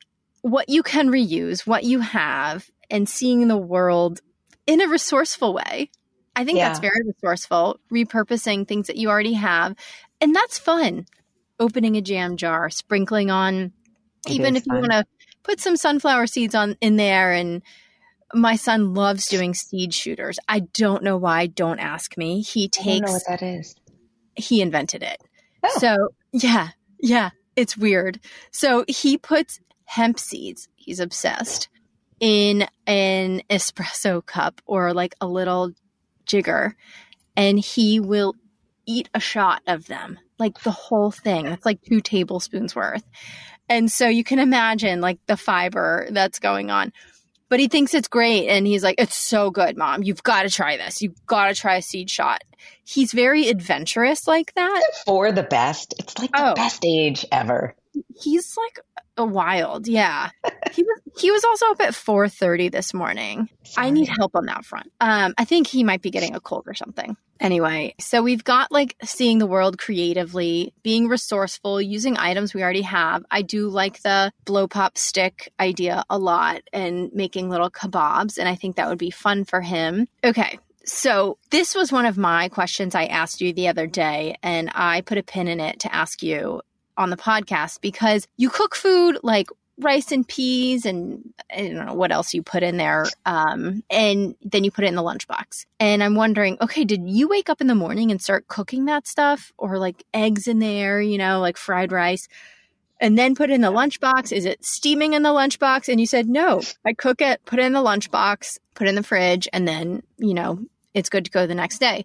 what 0.42 0.68
you 0.68 0.82
can 0.82 1.08
reuse, 1.08 1.66
what 1.66 1.84
you 1.84 2.00
have, 2.00 2.68
and 2.90 3.08
seeing 3.08 3.48
the 3.48 3.56
world 3.56 4.20
in 4.66 4.80
a 4.80 4.88
resourceful 4.88 5.54
way. 5.54 5.90
I 6.36 6.44
think 6.44 6.58
yeah. 6.58 6.68
that's 6.68 6.80
very 6.80 7.00
resourceful, 7.06 7.78
repurposing 7.92 8.66
things 8.66 8.88
that 8.88 8.96
you 8.96 9.08
already 9.08 9.34
have. 9.34 9.76
And 10.20 10.34
that's 10.34 10.58
fun. 10.58 11.06
Opening 11.60 11.96
a 11.96 12.00
jam 12.00 12.36
jar, 12.36 12.70
sprinkling 12.70 13.30
on, 13.30 13.72
it 14.26 14.32
even 14.32 14.56
if 14.56 14.64
fun. 14.64 14.76
you 14.76 14.80
want 14.80 14.92
to 14.92 15.06
put 15.42 15.60
some 15.60 15.76
sunflower 15.76 16.26
seeds 16.26 16.54
on 16.54 16.76
in 16.80 16.96
there. 16.96 17.32
And 17.32 17.62
my 18.34 18.56
son 18.56 18.94
loves 18.94 19.26
doing 19.26 19.54
seed 19.54 19.94
shooters. 19.94 20.38
I 20.48 20.60
don't 20.60 21.04
know 21.04 21.16
why. 21.16 21.46
Don't 21.46 21.78
ask 21.78 22.16
me. 22.16 22.40
He 22.40 22.68
takes. 22.68 22.86
I 22.86 22.98
don't 22.98 23.06
know 23.06 23.12
what 23.12 23.26
that 23.28 23.42
is. 23.42 23.76
He 24.34 24.60
invented 24.60 25.04
it. 25.04 25.22
Oh. 25.64 25.78
So 25.78 26.08
yeah, 26.32 26.68
yeah. 27.00 27.30
It's 27.56 27.76
weird. 27.76 28.20
So 28.50 28.84
he 28.88 29.16
puts 29.16 29.60
hemp 29.84 30.18
seeds, 30.18 30.68
he's 30.74 30.98
obsessed, 31.00 31.68
in 32.20 32.66
an 32.86 33.42
espresso 33.50 34.24
cup 34.24 34.60
or 34.66 34.92
like 34.92 35.14
a 35.20 35.26
little 35.26 35.72
jigger, 36.26 36.74
and 37.36 37.58
he 37.58 38.00
will 38.00 38.34
eat 38.86 39.08
a 39.14 39.20
shot 39.20 39.62
of 39.66 39.86
them, 39.86 40.18
like 40.38 40.60
the 40.60 40.70
whole 40.70 41.10
thing. 41.10 41.44
That's 41.44 41.64
like 41.64 41.82
two 41.82 42.00
tablespoons 42.00 42.74
worth. 42.74 43.04
And 43.68 43.90
so 43.90 44.08
you 44.08 44.24
can 44.24 44.38
imagine 44.38 45.00
like 45.00 45.18
the 45.26 45.36
fiber 45.36 46.08
that's 46.10 46.38
going 46.38 46.70
on. 46.70 46.92
But 47.54 47.60
he 47.60 47.68
thinks 47.68 47.94
it's 47.94 48.08
great 48.08 48.48
and 48.48 48.66
he's 48.66 48.82
like, 48.82 48.96
It's 48.98 49.14
so 49.14 49.52
good, 49.52 49.76
mom. 49.76 50.02
You've 50.02 50.24
got 50.24 50.42
to 50.42 50.50
try 50.50 50.76
this. 50.76 51.00
You've 51.00 51.24
got 51.24 51.46
to 51.46 51.54
try 51.54 51.76
a 51.76 51.82
seed 51.82 52.10
shot 52.10 52.42
he's 52.84 53.12
very 53.12 53.48
adventurous 53.48 54.28
like 54.28 54.54
that. 54.54 54.82
For 55.06 55.32
the 55.32 55.42
best. 55.42 55.94
It's 55.98 56.18
like 56.18 56.32
the 56.32 56.50
oh. 56.50 56.54
best 56.54 56.84
age 56.84 57.24
ever. 57.32 57.74
He's 58.20 58.56
like 58.56 58.80
a 59.16 59.24
wild, 59.24 59.86
yeah. 59.86 60.30
he 60.72 60.82
was 60.82 61.00
he 61.18 61.30
was 61.30 61.44
also 61.44 61.66
up 61.70 61.80
at 61.80 61.94
4:30 61.94 62.70
this 62.72 62.92
morning. 62.92 63.48
Sorry. 63.62 63.86
I 63.86 63.90
need 63.90 64.08
help 64.08 64.34
on 64.34 64.46
that 64.46 64.64
front. 64.64 64.90
Um 65.00 65.34
I 65.38 65.44
think 65.44 65.66
he 65.66 65.84
might 65.84 66.02
be 66.02 66.10
getting 66.10 66.34
a 66.34 66.40
cold 66.40 66.64
or 66.66 66.74
something. 66.74 67.16
Anyway, 67.40 67.94
so 67.98 68.22
we've 68.22 68.44
got 68.44 68.70
like 68.70 68.96
seeing 69.02 69.38
the 69.38 69.46
world 69.46 69.76
creatively, 69.76 70.72
being 70.82 71.08
resourceful, 71.08 71.80
using 71.80 72.16
items 72.16 72.54
we 72.54 72.62
already 72.62 72.82
have. 72.82 73.24
I 73.30 73.42
do 73.42 73.68
like 73.68 74.02
the 74.02 74.32
blow 74.44 74.68
pop 74.68 74.96
stick 74.96 75.52
idea 75.58 76.04
a 76.08 76.18
lot 76.18 76.62
and 76.72 77.12
making 77.12 77.50
little 77.50 77.70
kebabs 77.70 78.38
and 78.38 78.48
I 78.48 78.54
think 78.54 78.76
that 78.76 78.88
would 78.88 78.98
be 78.98 79.10
fun 79.10 79.44
for 79.44 79.60
him. 79.60 80.06
Okay, 80.24 80.58
So, 80.86 81.38
this 81.50 81.74
was 81.74 81.90
one 81.90 82.04
of 82.04 82.18
my 82.18 82.48
questions 82.50 82.94
I 82.94 83.06
asked 83.06 83.40
you 83.40 83.54
the 83.54 83.68
other 83.68 83.86
day, 83.86 84.36
and 84.42 84.70
I 84.74 85.00
put 85.00 85.16
a 85.16 85.22
pin 85.22 85.48
in 85.48 85.58
it 85.58 85.80
to 85.80 85.94
ask 85.94 86.22
you 86.22 86.60
on 86.96 87.10
the 87.10 87.16
podcast 87.16 87.80
because 87.80 88.26
you 88.36 88.50
cook 88.50 88.74
food 88.74 89.18
like 89.22 89.48
rice 89.78 90.12
and 90.12 90.26
peas 90.26 90.86
and 90.86 91.34
I 91.52 91.68
don't 91.68 91.86
know 91.86 91.94
what 91.94 92.12
else 92.12 92.32
you 92.32 92.42
put 92.42 92.62
in 92.62 92.76
there. 92.76 93.06
Um, 93.26 93.82
and 93.90 94.36
then 94.42 94.64
you 94.64 94.70
put 94.70 94.84
it 94.84 94.88
in 94.88 94.94
the 94.94 95.02
lunchbox. 95.02 95.66
And 95.80 96.02
I'm 96.02 96.14
wondering, 96.14 96.56
okay, 96.60 96.84
did 96.84 97.08
you 97.08 97.28
wake 97.28 97.50
up 97.50 97.60
in 97.60 97.66
the 97.66 97.74
morning 97.74 98.10
and 98.10 98.22
start 98.22 98.46
cooking 98.46 98.84
that 98.84 99.06
stuff 99.06 99.52
or 99.58 99.78
like 99.78 100.04
eggs 100.14 100.46
in 100.46 100.60
there, 100.60 101.00
you 101.00 101.18
know, 101.18 101.40
like 101.40 101.56
fried 101.56 101.92
rice? 101.92 102.28
And 103.00 103.18
then 103.18 103.34
put 103.34 103.50
it 103.50 103.54
in 103.54 103.60
the 103.60 103.72
lunchbox. 103.72 104.30
Is 104.32 104.44
it 104.44 104.64
steaming 104.64 105.14
in 105.14 105.22
the 105.22 105.30
lunchbox? 105.30 105.88
And 105.88 106.00
you 106.00 106.06
said, 106.06 106.28
no, 106.28 106.62
I 106.84 106.92
cook 106.92 107.20
it, 107.20 107.44
put 107.44 107.58
it 107.58 107.64
in 107.64 107.72
the 107.72 107.80
lunchbox, 107.80 108.58
put 108.74 108.86
it 108.86 108.90
in 108.90 108.94
the 108.94 109.02
fridge, 109.02 109.48
and 109.52 109.66
then, 109.66 110.02
you 110.16 110.32
know, 110.32 110.60
it's 110.94 111.10
good 111.10 111.24
to 111.24 111.30
go 111.30 111.46
the 111.46 111.56
next 111.56 111.78
day. 111.78 112.04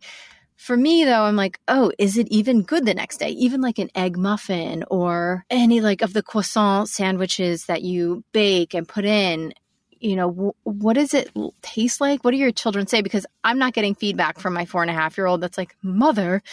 For 0.60 0.76
me, 0.76 1.06
though, 1.06 1.24
I'm 1.24 1.38
like, 1.38 1.58
oh, 1.69 1.89
is 1.98 2.17
it 2.17 2.28
even 2.28 2.63
good 2.63 2.86
the 2.86 2.93
next 2.93 3.17
day? 3.17 3.30
Even 3.30 3.62
like 3.62 3.80
an 3.80 3.89
egg 3.95 4.17
muffin 4.17 4.84
or 4.91 5.45
any 5.50 5.80
like 5.80 6.02
of 6.02 6.12
the 6.12 6.22
croissant 6.22 6.89
sandwiches 6.89 7.67
that 7.67 7.82
you 7.82 8.26
bake 8.34 8.74
and 8.74 8.86
put 8.86 9.06
in, 9.06 9.54
you 10.02 10.17
know, 10.17 10.54
what 10.63 10.93
does 10.95 11.13
it 11.13 11.32
taste 11.62 12.02
like? 12.02 12.26
What 12.26 12.32
do 12.32 12.38
your 12.38 12.52
children 12.52 12.88
say? 12.88 13.02
Because 13.02 13.26
I'm 13.41 13.58
not 13.58 13.74
getting 13.74 13.95
feedback 13.95 14.38
from 14.38 14.54
my 14.54 14.65
four 14.65 14.82
and 14.82 14.91
a 14.91 14.93
half 14.93 15.17
year 15.17 15.28
old 15.28 15.39
that's 15.39 15.58
like, 15.58 15.78
mother, 15.82 16.43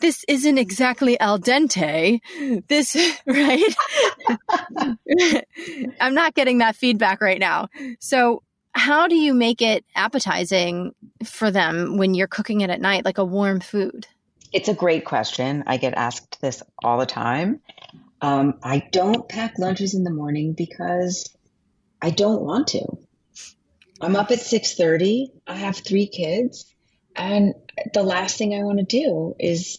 this 0.00 0.24
isn't 0.26 0.58
exactly 0.58 1.18
al 1.20 1.38
dente. 1.38 2.18
This, 2.66 2.96
right? 3.26 3.74
I'm 6.00 6.14
not 6.14 6.34
getting 6.34 6.58
that 6.58 6.74
feedback 6.74 7.20
right 7.20 7.38
now. 7.38 7.68
So 8.00 8.42
how 8.76 9.08
do 9.08 9.16
you 9.16 9.32
make 9.32 9.62
it 9.62 9.84
appetizing 9.94 10.94
for 11.24 11.50
them 11.50 11.96
when 11.96 12.14
you're 12.14 12.26
cooking 12.26 12.60
it 12.60 12.68
at 12.68 12.80
night, 12.80 13.06
like 13.06 13.18
a 13.18 13.24
warm 13.24 13.60
food? 13.60 14.06
It's 14.52 14.68
a 14.68 14.74
great 14.74 15.04
question. 15.04 15.64
I 15.66 15.78
get 15.78 15.94
asked 15.94 16.40
this 16.40 16.62
all 16.84 16.98
the 16.98 17.06
time. 17.06 17.60
Um, 18.20 18.58
I 18.62 18.86
don't 18.92 19.28
pack 19.28 19.58
lunches 19.58 19.94
in 19.94 20.04
the 20.04 20.10
morning 20.10 20.54
because 20.56 21.34
I 22.02 22.10
don't 22.10 22.42
want 22.42 22.68
to. 22.68 22.86
I'm 24.00 24.14
up 24.14 24.30
at 24.30 24.40
6:30. 24.40 25.28
I 25.46 25.54
have 25.54 25.76
3 25.76 26.06
kids, 26.08 26.66
and 27.16 27.54
the 27.94 28.02
last 28.02 28.36
thing 28.36 28.54
I 28.54 28.62
want 28.62 28.78
to 28.78 28.84
do 28.84 29.34
is 29.38 29.78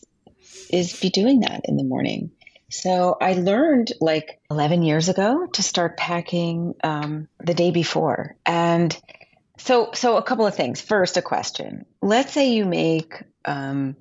is 0.72 1.00
be 1.00 1.10
doing 1.10 1.42
that 1.42 1.62
in 1.66 1.78
the 1.78 1.84
morning. 1.84 2.32
So 2.70 3.18
I 3.20 3.34
learned 3.34 3.94
like 4.02 4.40
11 4.52 4.84
years 4.84 5.10
ago 5.10 5.48
to 5.54 5.64
start 5.64 5.98
packing 5.98 6.76
um, 6.84 7.28
the 7.40 7.54
day 7.54 7.72
before. 7.72 8.36
And 8.46 8.98
so, 9.58 9.92
so 9.94 10.18
a 10.18 10.24
couple 10.24 10.46
of 10.46 10.56
things. 10.56 10.82
First, 10.82 11.18
a 11.18 11.22
question. 11.22 11.86
Let's 12.02 12.34
say 12.34 12.52
you 12.52 12.66
make, 12.66 13.24
um, 13.46 13.96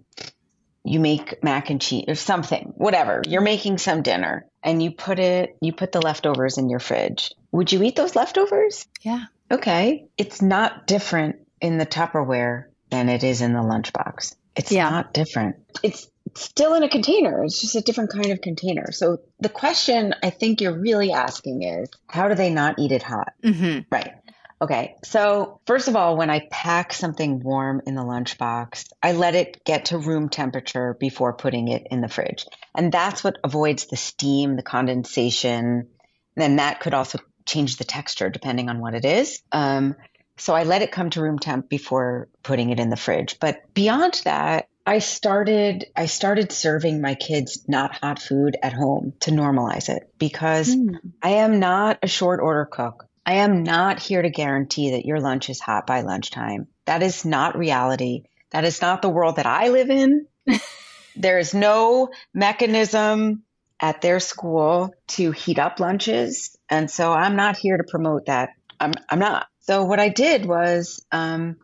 you 0.85 1.01
make 1.01 1.43
mac 1.43 1.71
and 1.71 1.81
cheese 1.81 2.05
or 2.09 2.15
something, 2.15 2.73
whatever. 2.77 3.23
You're 3.27 3.41
making 3.41 3.79
some 3.79 4.03
dinner 4.03 4.47
and 4.63 4.83
you 4.83 4.93
put 4.93 5.19
it, 5.19 5.57
you 5.61 5.73
put 5.73 5.93
the 5.93 6.03
leftovers 6.03 6.59
in 6.59 6.69
your 6.69 6.81
fridge. 6.81 7.33
Would 7.53 7.73
you 7.73 7.83
eat 7.83 7.97
those 7.97 8.17
leftovers? 8.17 8.87
Yeah. 9.03 9.25
Okay. 9.51 10.07
It's 10.17 10.43
not 10.43 10.87
different 10.87 11.37
in 11.61 11.79
the 11.79 11.87
Tupperware 11.87 12.67
than 12.91 13.09
it 13.09 13.25
is 13.25 13.41
in 13.41 13.53
the 13.53 13.61
lunchbox. 13.61 14.35
It's 14.55 14.73
yeah. 14.73 14.91
not 14.91 15.13
different. 15.13 15.57
It's 15.83 16.09
still 16.37 16.75
in 16.75 16.83
a 16.83 16.89
container. 16.89 17.45
It's 17.45 17.61
just 17.61 17.77
a 17.77 17.81
different 17.81 18.11
kind 18.11 18.31
of 18.31 18.41
container. 18.41 18.93
So 18.93 19.19
the 19.41 19.49
question 19.49 20.15
I 20.23 20.31
think 20.31 20.61
you're 20.61 20.79
really 20.79 21.13
asking 21.13 21.63
is 21.63 21.89
how 22.09 22.29
do 22.29 22.35
they 22.35 22.51
not 22.51 22.79
eat 22.79 22.93
it 22.93 23.03
hot? 23.03 23.33
Mm-hmm. 23.43 23.81
Right. 23.91 24.13
Okay. 24.61 24.97
So, 25.05 25.61
first 25.67 25.89
of 25.89 25.97
all, 25.97 26.17
when 26.17 26.31
I 26.31 26.49
pack 26.51 26.95
something 26.95 27.41
warm 27.41 27.83
in 27.87 27.95
the 27.95 28.03
lunchbox, 28.03 28.87
I 29.03 29.13
let 29.13 29.35
it 29.35 29.63
get 29.65 29.87
to 29.87 29.99
room 29.99 30.31
temperature 30.31 30.97
before 30.99 31.35
putting 31.35 31.69
it 31.69 31.87
in 31.91 32.01
the 32.01 32.09
fridge. 32.09 32.47
And 32.75 32.91
that's 32.91 33.23
what 33.23 33.37
avoids 33.45 33.87
the 33.87 33.97
steam, 33.97 34.57
the 34.57 34.63
condensation. 34.63 35.89
Then 36.37 36.57
that 36.57 36.81
could 36.81 36.95
also 36.95 37.19
change 37.45 37.77
the 37.77 37.85
texture 37.85 38.31
depending 38.31 38.71
on 38.71 38.81
what 38.81 38.95
it 38.95 39.05
is. 39.05 39.43
Um, 39.53 39.95
so 40.39 40.55
I 40.55 40.65
let 40.65 40.83
it 40.83 40.93
come 40.93 41.11
to 41.11 41.23
room 41.23 41.39
temp 41.39 41.69
before 41.69 42.29
putting 42.43 42.71
it 42.71 42.81
in 42.81 42.91
the 42.91 42.97
fridge. 42.97 43.39
But 43.41 43.75
beyond 43.75 44.21
that, 44.25 44.69
I 44.87 45.01
started 45.01 45.87
I 45.97 46.07
started 46.07 46.53
serving 46.53 47.01
my 47.01 47.17
kids 47.17 47.65
not 47.67 47.97
hot 47.97 48.21
food 48.21 48.57
at 48.63 48.73
home 48.73 49.15
to 49.21 49.33
normalize 49.33 49.89
it 49.89 50.09
because 50.17 50.75
mm. 50.75 50.95
I 51.21 51.31
am 51.31 51.59
not 51.59 51.99
a 52.03 52.07
short 52.07 52.41
order 52.41 52.65
cook. 52.65 53.09
I 53.27 53.35
am 53.35 53.65
not 53.65 53.99
here 53.99 54.23
to 54.23 54.31
guarantee 54.31 54.93
that 54.93 55.05
your 55.05 55.19
lunch 55.19 55.51
is 55.51 55.59
hot 55.59 55.89
by 55.89 56.03
lunchtime. 56.03 56.69
That 56.85 57.03
is 57.03 57.25
not 57.25 57.59
reality. 57.59 58.23
That 58.51 58.65
is 58.65 58.81
not 58.81 59.03
the 59.03 59.09
world 59.09 59.37
that 59.37 59.47
I 59.47 59.69
live 59.69 59.91
in. 59.91 60.29
there 61.17 61.41
is 61.41 61.53
no 61.53 62.11
mechanism 62.33 63.43
at 63.81 64.01
their 64.01 64.21
school 64.21 64.95
to 65.09 65.33
heat 65.33 65.59
up 65.59 65.81
lunches. 65.81 66.57
And 66.71 66.89
so 66.89 67.13
I'm 67.13 67.35
not 67.35 67.57
here 67.57 67.77
to 67.77 67.85
promote 67.85 68.27
that. 68.27 68.51
I'm, 68.79 68.93
I'm 69.11 69.19
not. 69.19 69.49
So 69.61 69.85
what 69.85 69.99
I 69.99 70.09
did 70.09 70.47
was 70.47 71.05
um, 71.11 71.57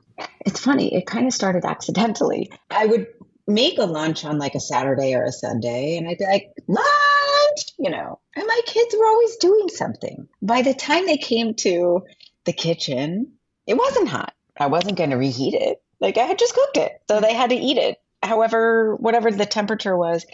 it's 0.45 0.61
funny. 0.61 0.95
It 0.95 1.07
kind 1.07 1.27
of 1.27 1.33
started 1.33 1.65
accidentally. 1.65 2.51
I 2.71 2.87
would 2.87 3.07
make 3.47 3.79
a 3.79 3.85
lunch 3.85 4.25
on 4.25 4.39
like 4.39 4.55
a 4.55 4.61
Saturday 4.61 5.15
or 5.15 5.25
a 5.25 5.33
Sunday, 5.33 5.97
and 5.97 6.09
I'd 6.09 6.19
be 6.19 6.25
like, 6.25 6.53
lunch, 6.69 7.67
you 7.79 7.91
know, 7.91 8.21
and 8.35 8.47
my 8.47 8.61
kids 8.67 8.95
were 8.99 9.07
always 9.07 9.37
doing 9.37 9.69
something. 9.69 10.29
By 10.41 10.63
the 10.63 10.75
time 10.75 11.07
they 11.07 11.17
came 11.17 11.55
to 11.57 12.03
the 12.45 12.53
kitchen, 12.53 13.33
it 13.67 13.75
wasn't 13.75 14.09
hot. 14.09 14.35
I 14.57 14.67
wasn't 14.67 14.99
going 14.99 15.11
to 15.11 15.17
reheat 15.17 15.55
it. 15.55 15.83
Like 16.01 16.19
I 16.19 16.25
had 16.25 16.39
just 16.39 16.55
cooked 16.55 16.77
it. 16.77 17.01
So 17.09 17.21
they 17.21 17.35
had 17.35 17.51
to 17.51 17.57
eat 17.57 17.79
it, 17.79 17.99
however, 18.23 18.97
whatever 18.97 19.31
the 19.31 19.47
temperature 19.47 19.97
was. 19.97 20.27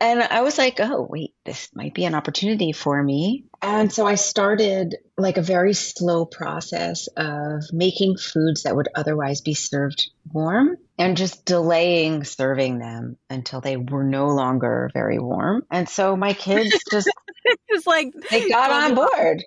And 0.00 0.22
I 0.22 0.40
was 0.40 0.56
like, 0.56 0.80
oh, 0.80 1.06
wait, 1.08 1.34
this 1.44 1.68
might 1.74 1.92
be 1.92 2.06
an 2.06 2.14
opportunity 2.14 2.72
for 2.72 3.02
me. 3.02 3.44
And 3.60 3.92
so 3.92 4.06
I 4.06 4.14
started 4.14 4.96
like 5.18 5.36
a 5.36 5.42
very 5.42 5.74
slow 5.74 6.24
process 6.24 7.06
of 7.18 7.64
making 7.70 8.16
foods 8.16 8.62
that 8.62 8.74
would 8.74 8.88
otherwise 8.94 9.42
be 9.42 9.52
served 9.52 10.08
warm 10.32 10.78
and 10.98 11.18
just 11.18 11.44
delaying 11.44 12.24
serving 12.24 12.78
them 12.78 13.18
until 13.28 13.60
they 13.60 13.76
were 13.76 14.04
no 14.04 14.28
longer 14.28 14.90
very 14.94 15.18
warm. 15.18 15.66
And 15.70 15.86
so 15.86 16.16
my 16.16 16.32
kids 16.32 16.74
just 16.90 17.10
it's 17.68 17.86
like 17.86 18.14
they 18.30 18.48
got 18.48 18.70
on 18.70 18.94
board. 18.94 19.44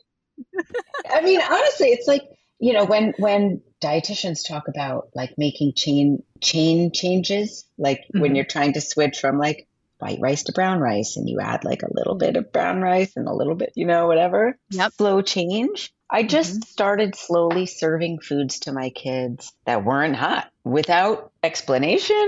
I 1.10 1.22
mean, 1.22 1.42
honestly, 1.42 1.88
it's 1.88 2.08
like, 2.08 2.24
you 2.60 2.74
know, 2.74 2.86
when 2.86 3.14
when 3.18 3.62
dietitians 3.84 4.48
talk 4.48 4.68
about 4.68 5.10
like 5.16 5.34
making 5.38 5.74
chain 5.76 6.22
chain 6.42 6.92
changes, 6.94 7.66
like 7.80 8.00
mm-hmm. 8.02 8.22
when 8.22 8.36
you're 8.36 8.46
trying 8.46 8.74
to 8.74 8.82
switch 8.82 9.18
from 9.20 9.40
like 9.40 9.68
white 10.04 10.20
rice 10.20 10.44
to 10.44 10.52
brown 10.52 10.80
rice 10.80 11.16
and 11.16 11.30
you 11.30 11.40
add 11.40 11.64
like 11.64 11.82
a 11.82 11.94
little 11.94 12.16
bit 12.16 12.36
of 12.36 12.52
brown 12.52 12.82
rice 12.82 13.14
and 13.16 13.28
a 13.28 13.34
little 13.34 13.56
bit, 13.56 13.72
you 13.76 13.86
know, 13.86 14.08
whatever. 14.08 14.58
Yep. 14.72 14.94
Slow 14.94 15.22
change. 15.22 15.94
I 16.10 16.24
just 16.24 16.56
mm-hmm. 16.56 16.64
started 16.64 17.16
slowly 17.16 17.66
serving 17.66 18.20
foods 18.20 18.60
to 18.62 18.74
my 18.74 18.90
kids 18.90 19.54
that 19.66 19.86
weren't 19.86 20.18
hot 20.18 20.52
without 20.66 21.32
explanation. 21.42 22.28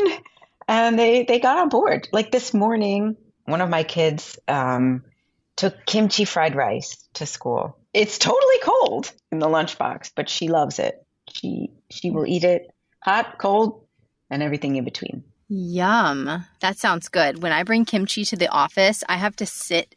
And 0.70 0.98
they, 0.98 1.24
they 1.24 1.40
got 1.40 1.58
on 1.58 1.70
board. 1.70 2.08
Like 2.14 2.32
this 2.32 2.54
morning, 2.54 3.18
one 3.44 3.60
of 3.60 3.70
my 3.70 3.84
kids 3.84 4.40
um, 4.48 5.04
took 5.58 5.86
kimchi 5.86 6.24
fried 6.24 6.56
rice 6.56 7.08
to 7.16 7.26
school. 7.26 7.78
It's 7.94 8.18
totally 8.18 8.60
cold 8.64 9.12
in 9.32 9.40
the 9.40 9.48
lunchbox, 9.48 10.12
but 10.16 10.30
she 10.30 10.48
loves 10.48 10.80
it. 10.80 11.06
She 11.30 11.72
she 11.90 12.12
will 12.12 12.26
eat 12.26 12.44
it 12.44 12.72
hot, 13.02 13.38
cold, 13.38 13.86
and 14.30 14.42
everything 14.42 14.76
in 14.76 14.86
between. 14.86 15.24
Yum. 15.48 16.46
That 16.62 16.78
sounds 16.78 17.10
good. 17.10 17.42
When 17.42 17.52
I 17.52 17.64
bring 17.64 17.86
kimchi 17.86 18.26
to 18.26 18.36
the 18.36 18.50
office, 18.50 19.04
I 19.08 19.18
have 19.18 19.36
to 19.38 19.46
sit 19.46 19.96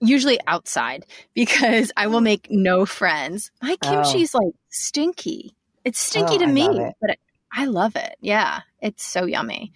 usually 0.00 0.38
outside 0.46 1.06
because 1.34 1.92
I 1.96 2.06
will 2.06 2.20
make 2.20 2.48
no 2.50 2.86
friends. 2.86 3.50
My 3.62 3.76
kimchi's 3.76 4.34
oh. 4.34 4.38
like 4.38 4.54
stinky. 4.70 5.54
It's 5.84 5.98
stinky 5.98 6.36
oh, 6.36 6.38
to 6.38 6.46
I 6.46 6.52
me, 6.52 6.92
but 7.00 7.10
it, 7.10 7.18
I 7.52 7.66
love 7.66 7.96
it. 7.96 8.16
Yeah, 8.20 8.60
it's 8.80 9.04
so 9.04 9.26
yummy. 9.26 9.72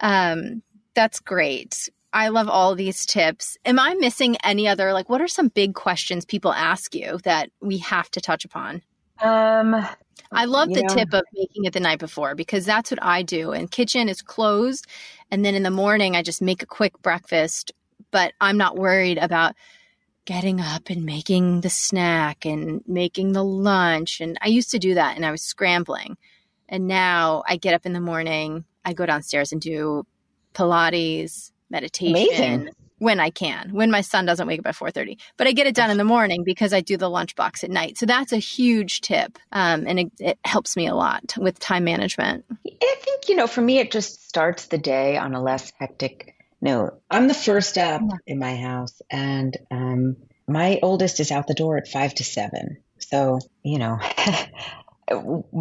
Um, 0.00 0.62
that's 0.94 1.20
great. 1.20 1.88
I 2.12 2.28
love 2.28 2.48
all 2.48 2.74
these 2.74 3.06
tips. 3.06 3.56
Am 3.64 3.78
I 3.78 3.94
missing 3.94 4.36
any 4.42 4.66
other 4.66 4.92
like 4.92 5.08
what 5.08 5.20
are 5.20 5.28
some 5.28 5.48
big 5.48 5.74
questions 5.74 6.24
people 6.24 6.52
ask 6.52 6.94
you 6.94 7.18
that 7.24 7.50
we 7.60 7.78
have 7.78 8.10
to 8.12 8.20
touch 8.20 8.44
upon? 8.44 8.82
Um 9.22 9.86
I 10.30 10.44
love 10.44 10.72
the 10.72 10.82
know? 10.82 10.94
tip 10.94 11.14
of 11.14 11.24
making 11.34 11.64
it 11.64 11.72
the 11.72 11.80
night 11.80 11.98
before 11.98 12.34
because 12.34 12.66
that's 12.66 12.90
what 12.90 13.02
I 13.02 13.22
do. 13.22 13.52
And 13.52 13.70
kitchen 13.70 14.08
is 14.08 14.22
closed, 14.22 14.86
and 15.30 15.44
then 15.44 15.54
in 15.54 15.62
the 15.62 15.70
morning 15.70 16.16
I 16.16 16.22
just 16.22 16.42
make 16.42 16.62
a 16.62 16.66
quick 16.66 17.00
breakfast. 17.02 17.72
But 18.10 18.32
I'm 18.40 18.56
not 18.56 18.76
worried 18.76 19.18
about 19.18 19.54
getting 20.24 20.60
up 20.60 20.90
and 20.90 21.04
making 21.04 21.62
the 21.62 21.70
snack 21.70 22.44
and 22.44 22.82
making 22.86 23.32
the 23.32 23.42
lunch. 23.44 24.20
And 24.20 24.38
I 24.42 24.48
used 24.48 24.70
to 24.72 24.78
do 24.78 24.94
that, 24.94 25.16
and 25.16 25.24
I 25.24 25.30
was 25.30 25.42
scrambling. 25.42 26.16
And 26.68 26.86
now 26.86 27.42
I 27.46 27.56
get 27.56 27.74
up 27.74 27.86
in 27.86 27.94
the 27.94 28.00
morning, 28.00 28.64
I 28.84 28.92
go 28.92 29.06
downstairs 29.06 29.52
and 29.52 29.60
do 29.60 30.04
Pilates, 30.54 31.52
meditation. 31.70 32.68
Amazing. 32.68 32.68
When 32.98 33.20
I 33.20 33.30
can, 33.30 33.70
when 33.72 33.90
my 33.90 34.00
son 34.00 34.26
doesn't 34.26 34.46
wake 34.46 34.60
up 34.60 34.66
at 34.66 34.74
4:30. 34.74 35.18
But 35.36 35.46
I 35.46 35.52
get 35.52 35.66
it 35.66 35.74
done 35.74 35.90
in 35.90 35.96
the 35.96 36.04
morning 36.04 36.42
because 36.44 36.72
I 36.72 36.80
do 36.80 36.96
the 36.96 37.08
lunchbox 37.08 37.64
at 37.64 37.70
night. 37.70 37.98
So 37.98 38.06
that's 38.06 38.32
a 38.32 38.38
huge 38.38 39.00
tip, 39.00 39.38
um, 39.52 39.84
and 39.86 40.00
it, 40.00 40.12
it, 40.18 40.38
helps 40.44 40.76
me 40.76 40.86
a 40.86 40.94
lot 40.94 41.34
with 41.38 41.58
time 41.58 41.84
management. 41.84 42.44
I 42.66 42.96
think 43.00 43.28
you 43.28 43.36
know, 43.36 43.46
for 43.46 43.60
me, 43.60 43.78
it 43.78 43.90
just 43.90 44.28
starts 44.28 44.66
the 44.66 44.78
day 44.78 45.16
on 45.16 45.34
a 45.34 45.42
less 45.42 45.72
hectic 45.78 46.34
note. 46.60 47.00
I'm 47.10 47.28
the 47.28 47.34
first 47.34 47.78
up 47.78 48.02
in 48.26 48.38
my 48.38 48.56
house, 48.56 49.00
and 49.10 49.56
um, 49.70 50.16
my 50.46 50.78
oldest 50.82 51.20
is 51.20 51.30
out 51.30 51.46
the 51.46 51.54
door 51.54 51.76
at 51.76 51.88
five 51.88 52.14
to 52.14 52.24
seven. 52.24 52.78
So 52.98 53.38
you 53.62 53.78
know. 53.78 53.98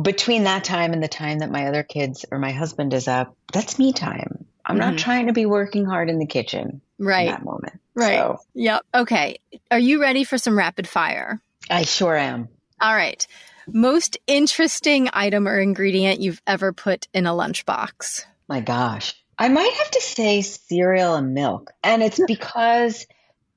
between 0.02 0.44
that 0.44 0.66
time 0.66 0.92
and 0.92 1.02
the 1.02 1.08
time 1.08 1.40
that 1.40 1.50
my 1.50 1.68
other 1.68 1.82
kids 1.82 2.26
or 2.30 2.38
my 2.38 2.52
husband 2.52 2.94
is 2.94 3.08
up, 3.08 3.34
that's 3.54 3.80
me 3.80 3.94
time. 3.94 4.46
I'm 4.66 4.78
mm-hmm. 4.78 4.90
not 4.90 5.00
trying 5.00 5.28
to 5.28 5.34
be 5.34 5.46
working 5.46 5.86
hard 5.86 6.10
in 6.10 6.20
the 6.20 6.26
kitchen 6.26 6.82
right. 7.00 7.28
in 7.28 7.32
that 7.32 7.44
moment. 7.44 7.80
Right. 7.96 8.18
So. 8.18 8.40
Yep. 8.56 8.82
Okay. 8.94 9.40
Are 9.72 9.80
you 9.80 10.02
ready 10.02 10.24
for 10.24 10.38
some 10.38 10.58
rapid 10.58 10.88
fire? 10.88 11.42
I 11.70 11.84
sure 11.84 12.16
am. 12.16 12.50
All 12.80 12.94
right. 12.94 13.26
Most 13.68 14.18
interesting 14.28 15.10
item 15.12 15.48
or 15.48 15.60
ingredient 15.60 16.22
you've 16.22 16.42
ever 16.48 16.72
put 16.72 17.08
in 17.14 17.26
a 17.26 17.32
lunchbox? 17.32 18.26
My 18.48 18.62
gosh. 18.62 19.14
I 19.38 19.50
might 19.50 19.74
have 19.74 19.92
to 19.92 20.02
say 20.02 20.42
cereal 20.42 21.16
and 21.16 21.34
milk. 21.34 21.72
And 21.84 22.02
it's 22.02 22.20
because 22.28 23.06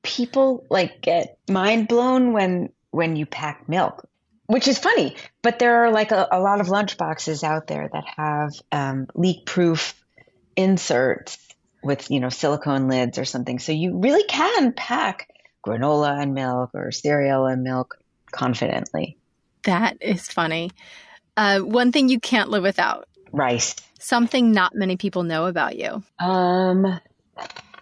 people 0.03 0.67
like 0.71 1.01
get 1.01 1.39
mind 1.49 1.89
blown 1.89 2.33
when 2.33 2.71
when 2.91 3.17
you 3.17 3.27
pack 3.27 3.69
milk 3.69 4.07
which 4.47 4.67
is 4.67 4.79
funny 4.79 5.17
but 5.43 5.59
there 5.59 5.85
are 5.85 5.93
like 5.93 6.11
a, 6.11 6.29
a 6.33 6.41
lot 6.41 6.61
of 6.61 6.69
lunch 6.69 6.97
boxes 6.97 7.45
out 7.45 7.67
there 7.67 7.89
that 7.93 8.05
have 8.17 8.53
um, 8.73 9.07
leak 9.15 9.45
proof 9.47 9.95
inserts 10.57 11.39
with 11.83 12.11
you 12.11 12.21
know 12.21 12.29
silicone 12.29 12.89
lids 12.89 13.19
or 13.19 13.25
something. 13.25 13.59
So 13.59 13.73
you 13.73 13.99
really 13.99 14.25
can 14.25 14.73
pack 14.73 15.29
granola 15.67 16.21
and 16.21 16.35
milk 16.35 16.71
or 16.75 16.91
cereal 16.93 17.47
and 17.47 17.63
milk 17.63 17.99
confidently. 18.31 19.19
That 19.65 19.99
is 20.01 20.29
funny. 20.29 20.71
Uh, 21.37 21.61
one 21.61 21.93
thing 21.93 22.09
you 22.09 22.21
can't 22.21 22.51
live 22.51 22.63
without. 22.63 23.09
Rice. 23.33 23.77
Something 23.99 24.53
not 24.53 24.75
many 24.75 24.97
people 24.97 25.23
know 25.23 25.47
about 25.47 25.77
you. 25.77 26.03
Um 26.19 27.01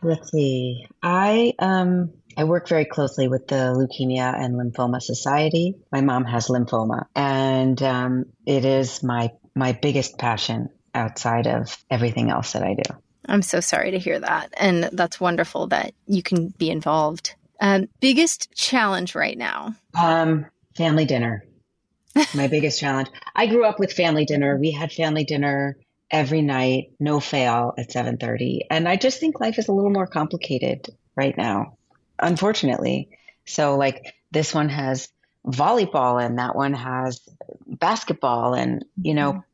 let's 0.02 0.30
see. 0.30 0.87
I 1.02 1.54
um 1.58 2.12
I 2.38 2.44
work 2.44 2.68
very 2.68 2.84
closely 2.84 3.26
with 3.26 3.48
the 3.48 3.74
Leukemia 3.74 4.32
and 4.32 4.54
Lymphoma 4.54 5.02
Society. 5.02 5.74
My 5.90 6.02
mom 6.02 6.24
has 6.24 6.46
lymphoma, 6.46 7.06
and 7.16 7.82
um, 7.82 8.26
it 8.46 8.64
is 8.64 9.02
my 9.02 9.32
my 9.56 9.72
biggest 9.72 10.18
passion 10.18 10.68
outside 10.94 11.48
of 11.48 11.76
everything 11.90 12.30
else 12.30 12.52
that 12.52 12.62
I 12.62 12.74
do. 12.74 12.94
I'm 13.26 13.42
so 13.42 13.61
sorry 13.61 13.90
to 13.92 13.98
hear 13.98 14.18
that. 14.18 14.52
And 14.57 14.85
that's 14.92 15.20
wonderful 15.20 15.68
that 15.68 15.92
you 16.07 16.22
can 16.22 16.48
be 16.48 16.70
involved. 16.70 17.35
Um, 17.61 17.88
biggest 18.00 18.52
challenge 18.54 19.14
right 19.14 19.37
now? 19.37 19.74
Um, 19.98 20.46
family 20.76 21.04
dinner. 21.04 21.44
My 22.35 22.48
biggest 22.48 22.81
challenge. 22.81 23.09
I 23.35 23.46
grew 23.46 23.64
up 23.64 23.78
with 23.78 23.92
family 23.92 24.24
dinner. 24.24 24.57
We 24.57 24.70
had 24.70 24.92
family 24.92 25.24
dinner 25.24 25.76
every 26.11 26.42
night, 26.42 26.92
no 26.98 27.20
fail 27.20 27.74
at 27.76 27.90
7:30. 27.90 28.61
And 28.70 28.88
I 28.88 28.96
just 28.96 29.20
think 29.20 29.40
life 29.40 29.59
is 29.59 29.68
a 29.68 29.72
little 29.72 29.90
more 29.90 30.07
complicated 30.07 30.88
right 31.16 31.37
now, 31.37 31.76
unfortunately. 32.18 33.11
So 33.44 33.76
like 33.76 34.14
this 34.31 34.54
one 34.54 34.68
has 34.68 35.09
volleyball 35.46 36.24
and 36.24 36.38
that 36.38 36.57
one 36.57 36.74
has 36.74 37.20
basketball 37.66 38.54
and 38.54 38.85
you 39.00 39.14
know 39.14 39.33
mm-hmm 39.33 39.47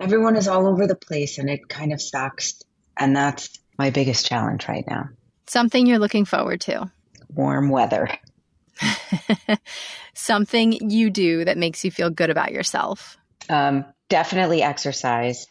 everyone 0.00 0.36
is 0.36 0.48
all 0.48 0.66
over 0.66 0.86
the 0.86 0.94
place 0.94 1.38
and 1.38 1.48
it 1.48 1.68
kind 1.68 1.92
of 1.92 2.00
sucks. 2.00 2.62
And 2.96 3.16
that's 3.16 3.58
my 3.78 3.90
biggest 3.90 4.26
challenge 4.26 4.68
right 4.68 4.84
now. 4.86 5.08
Something 5.46 5.86
you're 5.86 5.98
looking 5.98 6.24
forward 6.24 6.60
to. 6.62 6.90
Warm 7.34 7.68
weather. 7.68 8.08
Something 10.14 10.90
you 10.90 11.10
do 11.10 11.44
that 11.44 11.58
makes 11.58 11.84
you 11.84 11.90
feel 11.90 12.10
good 12.10 12.30
about 12.30 12.52
yourself. 12.52 13.16
Um, 13.48 13.84
definitely 14.08 14.62
exercise. 14.62 15.46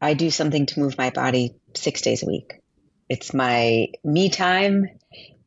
I 0.00 0.14
do 0.14 0.30
something 0.30 0.66
to 0.66 0.80
move 0.80 0.98
my 0.98 1.10
body 1.10 1.54
six 1.74 2.00
days 2.00 2.22
a 2.22 2.26
week. 2.26 2.54
It's 3.08 3.32
my 3.32 3.88
me 4.02 4.30
time. 4.30 4.88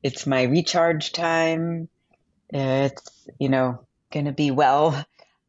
It's 0.04 0.26
my 0.26 0.44
recharge 0.44 1.12
time. 1.12 1.90
It's, 2.50 3.28
you 3.40 3.50
know, 3.50 3.86
going 4.12 4.28
to 4.28 4.32
be 4.32 4.52
well 4.52 5.04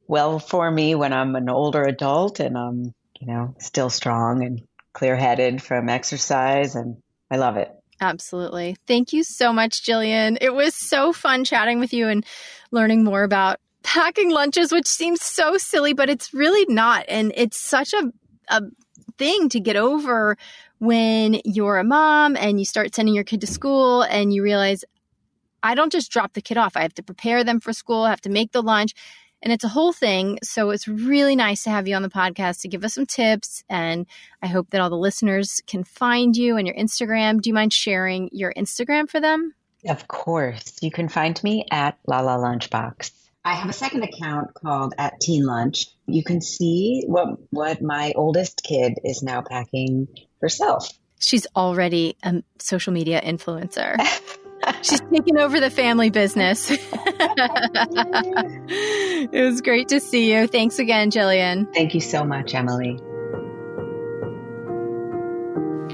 well 0.08 0.38
for 0.38 0.70
me 0.70 0.94
when 0.94 1.12
I'm 1.12 1.34
an 1.36 1.48
older 1.48 1.82
adult 1.82 2.40
and 2.40 2.56
I'm, 2.56 2.94
you 3.20 3.26
know, 3.26 3.54
still 3.58 3.90
strong 3.90 4.44
and 4.44 4.62
clear 4.92 5.16
headed 5.16 5.62
from 5.62 5.88
exercise. 5.88 6.74
And 6.74 6.96
I 7.30 7.36
love 7.36 7.56
it. 7.56 7.70
Absolutely. 8.00 8.76
Thank 8.86 9.12
you 9.12 9.22
so 9.24 9.52
much, 9.52 9.82
Gillian. 9.82 10.38
It 10.40 10.54
was 10.54 10.74
so 10.74 11.12
fun 11.12 11.44
chatting 11.44 11.80
with 11.80 11.92
you 11.92 12.08
and 12.08 12.24
learning 12.70 13.04
more 13.04 13.22
about 13.22 13.58
packing 13.82 14.30
lunches, 14.30 14.72
which 14.72 14.86
seems 14.86 15.22
so 15.22 15.56
silly, 15.56 15.92
but 15.92 16.10
it's 16.10 16.34
really 16.34 16.66
not. 16.72 17.04
And 17.08 17.32
it's 17.34 17.58
such 17.58 17.94
a, 17.94 18.12
a 18.48 18.62
thing 19.16 19.48
to 19.50 19.60
get 19.60 19.76
over 19.76 20.36
when 20.78 21.40
you're 21.44 21.78
a 21.78 21.84
mom 21.84 22.36
and 22.36 22.58
you 22.58 22.66
start 22.66 22.94
sending 22.94 23.14
your 23.14 23.24
kid 23.24 23.40
to 23.40 23.46
school 23.46 24.02
and 24.02 24.34
you 24.34 24.42
realize, 24.42 24.84
I 25.62 25.74
don't 25.74 25.92
just 25.92 26.12
drop 26.12 26.34
the 26.34 26.42
kid 26.42 26.58
off. 26.58 26.76
I 26.76 26.82
have 26.82 26.94
to 26.94 27.02
prepare 27.02 27.44
them 27.44 27.60
for 27.60 27.72
school, 27.72 28.02
I 28.02 28.10
have 28.10 28.20
to 28.22 28.30
make 28.30 28.52
the 28.52 28.62
lunch 28.62 28.92
and 29.46 29.52
it's 29.52 29.62
a 29.62 29.68
whole 29.68 29.92
thing. 29.92 30.40
So 30.42 30.70
it's 30.70 30.88
really 30.88 31.36
nice 31.36 31.62
to 31.62 31.70
have 31.70 31.86
you 31.86 31.94
on 31.94 32.02
the 32.02 32.08
podcast 32.08 32.62
to 32.62 32.68
give 32.68 32.82
us 32.82 32.94
some 32.94 33.06
tips. 33.06 33.62
And 33.70 34.04
I 34.42 34.48
hope 34.48 34.70
that 34.70 34.80
all 34.80 34.90
the 34.90 34.96
listeners 34.96 35.62
can 35.68 35.84
find 35.84 36.36
you 36.36 36.56
and 36.56 36.66
your 36.66 36.74
Instagram. 36.74 37.40
Do 37.40 37.48
you 37.48 37.54
mind 37.54 37.72
sharing 37.72 38.28
your 38.32 38.52
Instagram 38.54 39.08
for 39.08 39.20
them? 39.20 39.54
Of 39.88 40.08
course. 40.08 40.74
You 40.82 40.90
can 40.90 41.08
find 41.08 41.40
me 41.44 41.64
at 41.70 41.96
Lala 42.08 42.44
Lunchbox. 42.44 43.12
I 43.44 43.54
have 43.54 43.70
a 43.70 43.72
second 43.72 44.02
account 44.02 44.52
called 44.52 44.94
at 44.98 45.20
Teen 45.20 45.46
Lunch. 45.46 45.86
You 46.08 46.24
can 46.24 46.40
see 46.40 47.04
what 47.06 47.38
what 47.50 47.80
my 47.80 48.14
oldest 48.16 48.64
kid 48.64 48.94
is 49.04 49.22
now 49.22 49.42
packing 49.42 50.08
herself. 50.42 50.90
She's 51.20 51.46
already 51.54 52.16
a 52.24 52.42
social 52.58 52.92
media 52.92 53.22
influencer. 53.22 53.96
She's 54.82 55.00
taken 55.00 55.38
over 55.38 55.60
the 55.60 55.70
family 55.70 56.10
business. 56.10 56.70
it 58.70 59.44
was 59.44 59.60
great 59.60 59.88
to 59.88 60.00
see 60.00 60.32
you. 60.32 60.46
Thanks 60.46 60.78
again, 60.78 61.10
Gillian. 61.10 61.66
Thank 61.66 61.94
you 61.94 62.00
so 62.00 62.24
much, 62.24 62.54
Emily. 62.54 63.00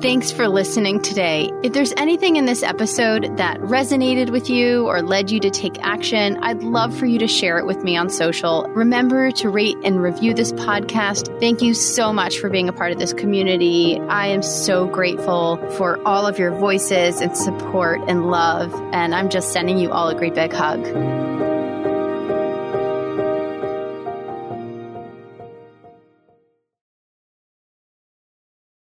Thanks 0.02 0.32
for 0.32 0.48
listening 0.48 1.00
today. 1.00 1.52
If 1.62 1.74
there's 1.74 1.92
anything 1.96 2.34
in 2.34 2.44
this 2.44 2.64
episode 2.64 3.36
that 3.36 3.60
resonated 3.60 4.30
with 4.30 4.50
you 4.50 4.88
or 4.88 5.00
led 5.00 5.30
you 5.30 5.38
to 5.38 5.48
take 5.48 5.78
action, 5.80 6.42
I'd 6.42 6.64
love 6.64 6.98
for 6.98 7.06
you 7.06 7.20
to 7.20 7.28
share 7.28 7.56
it 7.58 7.66
with 7.66 7.84
me 7.84 7.96
on 7.96 8.10
social. 8.10 8.64
Remember 8.70 9.30
to 9.30 9.48
rate 9.48 9.76
and 9.84 10.02
review 10.02 10.34
this 10.34 10.52
podcast. 10.54 11.38
Thank 11.38 11.62
you 11.62 11.72
so 11.72 12.12
much 12.12 12.40
for 12.40 12.50
being 12.50 12.68
a 12.68 12.72
part 12.72 12.90
of 12.90 12.98
this 12.98 13.12
community. 13.12 14.00
I 14.08 14.26
am 14.26 14.42
so 14.42 14.88
grateful 14.88 15.58
for 15.76 16.04
all 16.04 16.26
of 16.26 16.36
your 16.36 16.50
voices 16.50 17.20
and 17.20 17.36
support 17.36 18.00
and 18.08 18.28
love, 18.28 18.74
and 18.92 19.14
I'm 19.14 19.30
just 19.30 19.52
sending 19.52 19.78
you 19.78 19.92
all 19.92 20.08
a 20.08 20.16
great 20.16 20.34
big 20.34 20.52
hug. 20.52 21.51